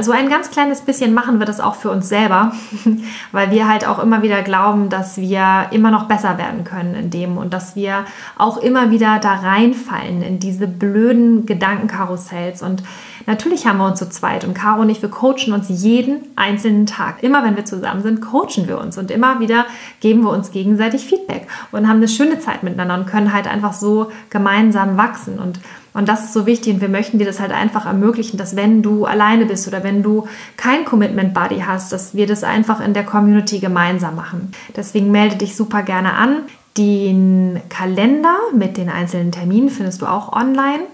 so 0.00 0.12
ein 0.12 0.28
ganz 0.28 0.50
kleines 0.50 0.82
bisschen 0.82 1.12
machen 1.12 1.40
wir 1.40 1.46
das 1.46 1.58
auch 1.58 1.74
für 1.74 1.90
uns 1.90 2.08
selber, 2.08 2.52
weil 3.32 3.50
wir 3.50 3.68
halt 3.68 3.86
auch 3.86 3.98
immer 3.98 4.22
wieder 4.22 4.42
glauben, 4.42 4.88
dass 4.88 5.18
wir 5.18 5.66
immer 5.72 5.90
noch 5.90 6.04
besser 6.04 6.38
werden 6.38 6.64
können 6.64 6.94
in 6.94 7.10
dem 7.10 7.36
und 7.36 7.52
dass 7.52 7.74
wir 7.74 8.04
auch 8.38 8.58
immer 8.58 8.90
wieder 8.90 9.18
da 9.18 9.34
reinfallen 9.34 10.22
in 10.22 10.38
diese 10.38 10.68
blöden 10.78 11.46
Gedankenkarussells. 11.46 12.62
Und 12.62 12.82
natürlich 13.26 13.66
haben 13.66 13.78
wir 13.78 13.86
uns 13.86 13.98
zu 13.98 14.08
zweit 14.08 14.44
und 14.44 14.54
Caro 14.54 14.82
und 14.82 14.90
ich, 14.90 15.02
wir 15.02 15.08
coachen 15.08 15.52
uns 15.52 15.66
jeden 15.68 16.20
einzelnen 16.36 16.86
Tag. 16.86 17.22
Immer 17.22 17.44
wenn 17.44 17.56
wir 17.56 17.64
zusammen 17.64 18.02
sind, 18.02 18.20
coachen 18.20 18.66
wir 18.66 18.78
uns 18.78 18.98
und 18.98 19.10
immer 19.10 19.40
wieder 19.40 19.66
geben 20.00 20.22
wir 20.22 20.30
uns 20.30 20.50
gegenseitig 20.50 21.04
Feedback 21.04 21.46
und 21.70 21.88
haben 21.88 21.96
eine 21.96 22.08
schöne 22.08 22.40
Zeit 22.40 22.62
miteinander 22.62 22.94
und 22.94 23.06
können 23.06 23.32
halt 23.32 23.46
einfach 23.46 23.72
so 23.72 24.10
gemeinsam 24.30 24.96
wachsen. 24.96 25.38
Und 25.38 25.60
und 25.94 26.08
das 26.08 26.24
ist 26.24 26.32
so 26.32 26.46
wichtig 26.46 26.74
und 26.74 26.80
wir 26.80 26.88
möchten 26.88 27.18
dir 27.18 27.26
das 27.26 27.40
halt 27.40 27.52
einfach 27.52 27.86
ermöglichen, 27.86 28.38
dass 28.38 28.56
wenn 28.56 28.82
du 28.82 29.04
alleine 29.04 29.44
bist 29.44 29.68
oder 29.68 29.84
wenn 29.84 30.02
du 30.02 30.26
kein 30.56 30.84
Commitment 30.84 31.34
Buddy 31.34 31.60
hast, 31.66 31.92
dass 31.92 32.14
wir 32.14 32.26
das 32.26 32.44
einfach 32.44 32.80
in 32.80 32.94
der 32.94 33.04
Community 33.04 33.58
gemeinsam 33.58 34.16
machen. 34.16 34.52
Deswegen 34.74 35.10
melde 35.10 35.36
dich 35.36 35.54
super 35.54 35.82
gerne 35.82 36.14
an. 36.14 36.44
Den 36.76 37.60
Kalender 37.68 38.36
mit 38.54 38.76
den 38.76 38.88
einzelnen 38.88 39.32
Terminen 39.32 39.68
findest 39.68 40.02
du 40.02 40.06
auch 40.06 40.32
online. 40.32 40.84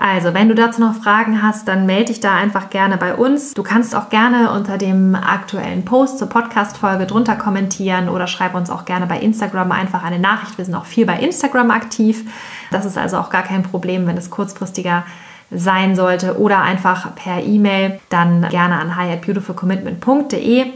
Also, 0.00 0.32
wenn 0.32 0.48
du 0.48 0.54
dazu 0.54 0.80
noch 0.80 0.94
Fragen 0.94 1.42
hast, 1.42 1.66
dann 1.66 1.84
melde 1.84 2.06
dich 2.06 2.20
da 2.20 2.36
einfach 2.36 2.70
gerne 2.70 2.96
bei 2.96 3.16
uns. 3.16 3.52
Du 3.54 3.64
kannst 3.64 3.96
auch 3.96 4.10
gerne 4.10 4.52
unter 4.52 4.78
dem 4.78 5.16
aktuellen 5.16 5.84
Post 5.84 6.20
zur 6.20 6.28
Podcast-Folge 6.28 7.04
drunter 7.04 7.34
kommentieren 7.34 8.08
oder 8.08 8.28
schreib 8.28 8.54
uns 8.54 8.70
auch 8.70 8.84
gerne 8.84 9.06
bei 9.06 9.18
Instagram 9.18 9.72
einfach 9.72 10.04
eine 10.04 10.20
Nachricht. 10.20 10.56
Wir 10.56 10.64
sind 10.64 10.76
auch 10.76 10.84
viel 10.84 11.04
bei 11.04 11.18
Instagram 11.18 11.72
aktiv. 11.72 12.24
Das 12.70 12.84
ist 12.84 12.96
also 12.96 13.18
auch 13.18 13.28
gar 13.28 13.42
kein 13.42 13.64
Problem, 13.64 14.06
wenn 14.06 14.16
es 14.16 14.30
kurzfristiger 14.30 15.02
sein 15.50 15.96
sollte 15.96 16.38
oder 16.38 16.62
einfach 16.62 17.14
per 17.16 17.42
E-Mail, 17.42 17.98
dann 18.08 18.48
gerne 18.50 18.78
an 18.78 18.96
hi 18.96 19.10
at 19.10 19.22
beautifulcommitment.de 19.22 20.66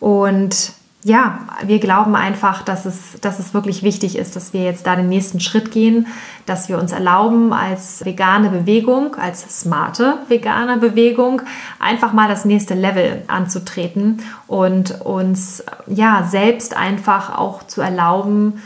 und 0.00 0.72
ja, 1.06 1.38
wir 1.62 1.78
glauben 1.78 2.16
einfach, 2.16 2.62
dass 2.62 2.84
es, 2.84 3.20
dass 3.20 3.38
es 3.38 3.54
wirklich 3.54 3.84
wichtig 3.84 4.18
ist, 4.18 4.34
dass 4.34 4.52
wir 4.52 4.64
jetzt 4.64 4.88
da 4.88 4.96
den 4.96 5.08
nächsten 5.08 5.38
Schritt 5.38 5.70
gehen, 5.70 6.08
dass 6.46 6.68
wir 6.68 6.78
uns 6.78 6.90
erlauben, 6.90 7.52
als 7.52 8.04
vegane 8.04 8.50
Bewegung, 8.50 9.14
als 9.14 9.60
smarte 9.60 10.18
vegane 10.26 10.78
Bewegung, 10.78 11.42
einfach 11.78 12.12
mal 12.12 12.28
das 12.28 12.44
nächste 12.44 12.74
Level 12.74 13.22
anzutreten 13.28 14.20
und 14.48 15.00
uns 15.00 15.62
ja 15.86 16.26
selbst 16.28 16.76
einfach 16.76 17.38
auch 17.38 17.62
zu 17.62 17.82
erlauben, 17.82 18.60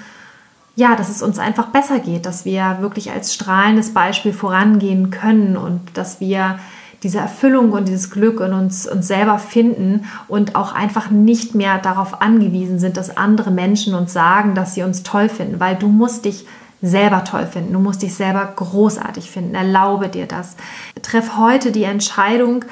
ja, 0.77 0.97
dass 0.97 1.11
es 1.11 1.21
uns 1.21 1.39
einfach 1.39 1.67
besser 1.67 1.99
geht, 1.99 2.25
dass 2.25 2.47
wir 2.47 2.79
wirklich 2.81 3.11
als 3.11 3.35
strahlendes 3.35 3.93
Beispiel 3.93 4.33
vorangehen 4.33 5.11
können 5.11 5.59
und 5.59 5.83
dass 5.93 6.21
wir 6.21 6.59
diese 7.03 7.19
Erfüllung 7.19 7.73
und 7.73 7.89
dieses 7.89 8.11
Glück 8.11 8.41
in 8.41 8.53
uns, 8.53 8.87
uns 8.87 9.09
selber 9.09 9.39
finden 9.39 10.05
und 10.29 10.55
auch 10.55 10.75
einfach 10.75 11.11
nicht 11.11 11.55
mehr 11.55 11.79
darauf 11.79 12.21
angewiesen 12.21 12.79
sind, 12.79 12.97
dass 12.97 13.17
andere 13.17 13.51
Menschen 13.51 13.95
uns 13.95 14.13
sagen, 14.13 14.55
dass 14.55 14.75
sie 14.75 14.83
uns 14.83 15.03
toll 15.03 15.29
finden, 15.29 15.61
weil 15.61 15.77
du 15.77 15.89
musst 15.89 16.27
dich 16.27 16.47
selber 16.83 17.25
toll 17.25 17.47
finden, 17.47 17.73
du 17.73 17.79
musst 17.79 18.03
dich 18.03 18.15
selber 18.15 18.53
großartig 18.57 19.31
finden, 19.31 19.55
erlaube 19.55 20.09
dir 20.09 20.27
das. 20.27 20.57
Treff 21.03 21.37
heute 21.37 21.73
die 21.73 21.85
Entscheidung, 21.85 22.65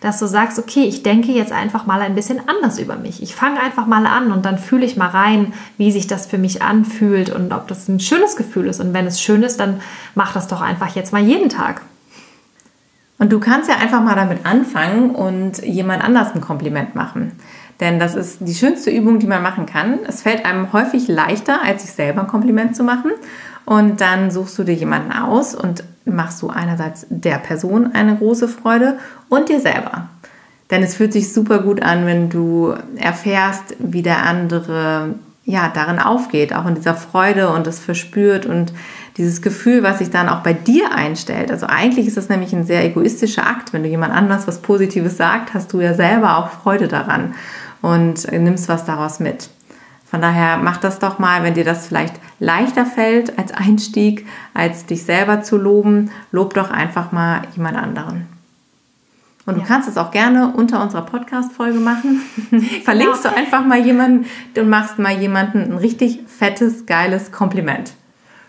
dass 0.00 0.18
du 0.18 0.26
sagst, 0.26 0.58
okay, 0.58 0.84
ich 0.84 1.02
denke 1.02 1.32
jetzt 1.32 1.52
einfach 1.52 1.86
mal 1.86 2.00
ein 2.00 2.14
bisschen 2.14 2.40
anders 2.48 2.78
über 2.78 2.96
mich. 2.96 3.22
Ich 3.22 3.34
fange 3.34 3.60
einfach 3.60 3.86
mal 3.86 4.06
an 4.06 4.30
und 4.30 4.44
dann 4.44 4.58
fühle 4.58 4.84
ich 4.84 4.96
mal 4.96 5.08
rein, 5.08 5.52
wie 5.78 5.90
sich 5.90 6.06
das 6.06 6.26
für 6.26 6.38
mich 6.38 6.62
anfühlt 6.62 7.30
und 7.30 7.52
ob 7.52 7.66
das 7.66 7.88
ein 7.88 7.98
schönes 7.98 8.36
Gefühl 8.36 8.66
ist. 8.66 8.80
Und 8.80 8.92
wenn 8.92 9.06
es 9.06 9.20
schön 9.20 9.42
ist, 9.42 9.58
dann 9.58 9.80
mach 10.14 10.32
das 10.32 10.48
doch 10.48 10.60
einfach 10.60 10.94
jetzt 10.94 11.12
mal 11.12 11.22
jeden 11.22 11.48
Tag. 11.48 11.82
Und 13.18 13.32
du 13.32 13.40
kannst 13.40 13.68
ja 13.68 13.76
einfach 13.76 14.02
mal 14.02 14.14
damit 14.14 14.44
anfangen 14.44 15.10
und 15.10 15.62
jemand 15.64 16.04
anders 16.04 16.34
ein 16.34 16.40
Kompliment 16.40 16.94
machen. 16.94 17.32
Denn 17.80 17.98
das 17.98 18.14
ist 18.14 18.38
die 18.40 18.54
schönste 18.54 18.90
Übung, 18.90 19.18
die 19.18 19.26
man 19.26 19.42
machen 19.42 19.66
kann. 19.66 19.98
Es 20.06 20.22
fällt 20.22 20.44
einem 20.44 20.72
häufig 20.72 21.08
leichter, 21.08 21.62
als 21.62 21.82
sich 21.82 21.92
selber 21.92 22.22
ein 22.22 22.26
Kompliment 22.26 22.76
zu 22.76 22.84
machen. 22.84 23.12
Und 23.64 24.00
dann 24.00 24.30
suchst 24.30 24.58
du 24.58 24.64
dir 24.64 24.74
jemanden 24.74 25.12
aus 25.12 25.54
und 25.54 25.84
machst 26.04 26.40
du 26.40 26.48
einerseits 26.48 27.06
der 27.10 27.38
Person 27.38 27.92
eine 27.92 28.16
große 28.16 28.48
Freude 28.48 28.98
und 29.28 29.48
dir 29.48 29.60
selber. 29.60 30.08
Denn 30.70 30.82
es 30.82 30.96
fühlt 30.96 31.12
sich 31.12 31.32
super 31.32 31.60
gut 31.60 31.82
an, 31.82 32.06
wenn 32.06 32.28
du 32.28 32.74
erfährst, 32.96 33.76
wie 33.78 34.02
der 34.02 34.24
andere 34.24 35.14
ja 35.44 35.70
darin 35.72 36.00
aufgeht, 36.00 36.54
auch 36.54 36.66
in 36.66 36.74
dieser 36.74 36.94
Freude 36.94 37.50
und 37.50 37.66
es 37.66 37.78
verspürt 37.78 38.46
und 38.46 38.72
dieses 39.16 39.40
Gefühl, 39.40 39.82
was 39.82 39.98
sich 39.98 40.10
dann 40.10 40.28
auch 40.28 40.40
bei 40.40 40.52
dir 40.52 40.92
einstellt. 40.92 41.50
Also 41.50 41.66
eigentlich 41.66 42.06
ist 42.06 42.16
das 42.16 42.28
nämlich 42.28 42.52
ein 42.52 42.64
sehr 42.64 42.84
egoistischer 42.84 43.46
Akt. 43.46 43.72
Wenn 43.72 43.82
du 43.82 43.88
jemand 43.88 44.12
anders 44.12 44.46
was 44.46 44.60
Positives 44.60 45.16
sagt, 45.16 45.54
hast 45.54 45.72
du 45.72 45.80
ja 45.80 45.94
selber 45.94 46.36
auch 46.36 46.50
Freude 46.50 46.86
daran 46.86 47.34
und 47.80 48.30
nimmst 48.30 48.68
was 48.68 48.84
daraus 48.84 49.20
mit. 49.20 49.48
Von 50.04 50.20
daher 50.20 50.58
mach 50.58 50.76
das 50.76 50.98
doch 50.98 51.18
mal, 51.18 51.42
wenn 51.42 51.54
dir 51.54 51.64
das 51.64 51.86
vielleicht 51.86 52.14
leichter 52.38 52.86
fällt 52.86 53.38
als 53.38 53.52
Einstieg, 53.52 54.26
als 54.54 54.86
dich 54.86 55.02
selber 55.02 55.42
zu 55.42 55.56
loben, 55.56 56.10
lob 56.30 56.54
doch 56.54 56.70
einfach 56.70 57.10
mal 57.10 57.42
jemand 57.56 57.76
anderen. 57.76 58.26
Und 59.46 59.54
du 59.54 59.60
ja. 59.60 59.66
kannst 59.66 59.88
es 59.88 59.96
auch 59.96 60.10
gerne 60.10 60.52
unter 60.54 60.82
unserer 60.82 61.02
Podcast-Folge 61.02 61.78
machen. 61.78 62.20
Verlinkst 62.84 63.22
genau. 63.22 63.34
du 63.34 63.40
einfach 63.40 63.64
mal 63.64 63.78
jemanden 63.78 64.26
und 64.56 64.68
machst 64.68 64.98
mal 64.98 65.16
jemanden 65.16 65.62
ein 65.62 65.78
richtig 65.78 66.20
fettes, 66.26 66.86
geiles 66.86 67.32
Kompliment. 67.32 67.92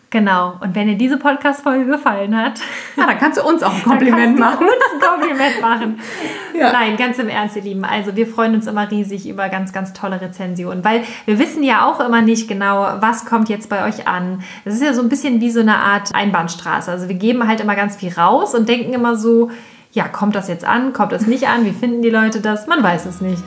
Genau. 0.09 0.53
Und 0.61 0.73
wenn 0.73 0.87
dir 0.87 0.95
diese 0.95 1.17
Podcast-Folge 1.17 1.85
gefallen 1.85 2.35
hat, 2.37 2.61
ja, 2.95 3.05
dann 3.05 3.17
kannst 3.17 3.39
du 3.39 3.45
uns 3.45 3.61
auch 3.61 3.73
ein 3.73 3.83
Kompliment 3.83 4.39
machen. 4.39 4.65
Uns 4.65 4.71
ein 4.93 5.09
Kompliment 5.09 5.61
machen. 5.61 5.99
Ja. 6.57 6.71
Nein, 6.71 6.97
ganz 6.97 7.19
im 7.19 7.29
Ernst, 7.29 7.55
ihr 7.55 7.61
Lieben. 7.61 7.85
Also 7.85 8.15
wir 8.15 8.25
freuen 8.25 8.55
uns 8.55 8.65
immer 8.65 8.89
riesig 8.89 9.29
über 9.29 9.47
ganz, 9.47 9.73
ganz 9.73 9.93
tolle 9.93 10.19
Rezensionen, 10.19 10.83
weil 10.83 11.03
wir 11.25 11.37
wissen 11.37 11.61
ja 11.61 11.85
auch 11.85 11.99
immer 11.99 12.23
nicht 12.23 12.47
genau, 12.47 12.95
was 12.99 13.25
kommt 13.25 13.47
jetzt 13.47 13.69
bei 13.69 13.87
euch 13.87 14.07
an. 14.07 14.41
Das 14.65 14.73
ist 14.73 14.81
ja 14.81 14.95
so 14.95 15.03
ein 15.03 15.09
bisschen 15.09 15.39
wie 15.39 15.51
so 15.51 15.59
eine 15.59 15.77
Art 15.77 16.15
Einbahnstraße. 16.15 16.89
Also 16.89 17.09
wir 17.09 17.15
geben 17.15 17.47
halt 17.47 17.61
immer 17.61 17.75
ganz 17.75 17.97
viel 17.97 18.11
raus 18.11 18.55
und 18.55 18.67
denken 18.67 18.91
immer 18.93 19.17
so, 19.17 19.51
ja, 19.93 20.07
kommt 20.07 20.35
das 20.35 20.47
jetzt 20.47 20.65
an, 20.65 20.93
kommt 20.93 21.11
das 21.11 21.27
nicht 21.27 21.47
an, 21.47 21.65
wie 21.65 21.71
finden 21.71 22.01
die 22.01 22.09
Leute 22.09 22.41
das? 22.41 22.67
Man 22.67 22.83
weiß 22.83 23.05
es 23.05 23.21
nicht. 23.21 23.41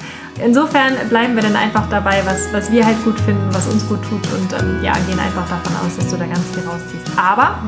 Insofern 0.44 0.94
bleiben 1.08 1.34
wir 1.34 1.42
dann 1.42 1.56
einfach 1.56 1.88
dabei, 1.88 2.22
was, 2.24 2.52
was 2.52 2.72
wir 2.72 2.84
halt 2.84 3.02
gut 3.04 3.20
finden, 3.20 3.46
was 3.52 3.66
uns 3.68 3.86
gut 3.88 4.00
tut 4.02 4.26
und 4.32 4.52
ähm, 4.60 4.80
ja, 4.82 4.94
gehen 5.06 5.18
einfach 5.18 5.48
davon 5.48 5.72
aus, 5.84 5.96
dass 5.96 6.08
du 6.08 6.16
da 6.16 6.26
ganz 6.26 6.44
viel 6.52 6.64
rausziehst. 6.64 7.06
Aber 7.16 7.58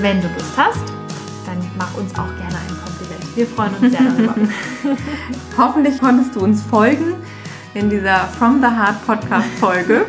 wenn 0.00 0.20
du 0.20 0.28
Lust 0.28 0.52
hast, 0.56 0.92
dann 1.46 1.58
mach 1.78 1.94
uns 1.96 2.12
auch 2.14 2.34
gerne 2.36 2.56
ein 2.56 2.76
Kompliment. 2.84 3.36
Wir 3.36 3.46
freuen 3.46 3.74
uns 3.80 3.92
sehr 3.92 4.02
darüber. 4.02 4.34
Hoffentlich 5.58 6.00
konntest 6.00 6.34
du 6.34 6.40
uns 6.40 6.62
folgen 6.62 7.14
in 7.74 7.90
dieser 7.90 8.20
From 8.38 8.60
the 8.60 8.66
Heart 8.66 9.06
Podcast 9.06 9.48
Folge, 9.60 10.06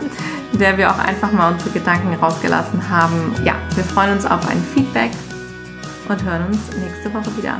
in 0.51 0.59
der 0.59 0.77
wir 0.77 0.89
auch 0.89 0.99
einfach 0.99 1.31
mal 1.31 1.51
unsere 1.51 1.71
Gedanken 1.71 2.13
rausgelassen 2.15 2.89
haben. 2.89 3.33
Ja, 3.43 3.55
wir 3.75 3.83
freuen 3.83 4.13
uns 4.13 4.25
auf 4.25 4.47
ein 4.49 4.63
Feedback 4.73 5.11
und 6.07 6.23
hören 6.23 6.47
uns 6.47 6.59
nächste 6.77 7.13
Woche 7.13 7.35
wieder. 7.37 7.57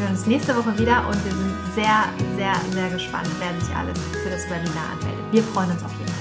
Wir 0.00 0.06
hören 0.06 0.16
uns 0.16 0.26
nächste 0.26 0.56
Woche 0.56 0.78
wieder 0.78 1.06
und 1.08 1.24
wir 1.26 1.30
sind 1.30 1.54
sehr, 1.74 2.08
sehr, 2.34 2.54
sehr 2.72 2.88
gespannt, 2.88 3.28
wer 3.38 3.60
sich 3.60 3.76
alles 3.76 3.98
für 4.22 4.30
das 4.30 4.44
Webinar 4.44 4.92
anmeldet. 4.92 5.24
Wir 5.30 5.42
freuen 5.42 5.72
uns 5.72 5.84
auf 5.84 5.92
jeden 5.98 6.10
Fall. 6.10 6.19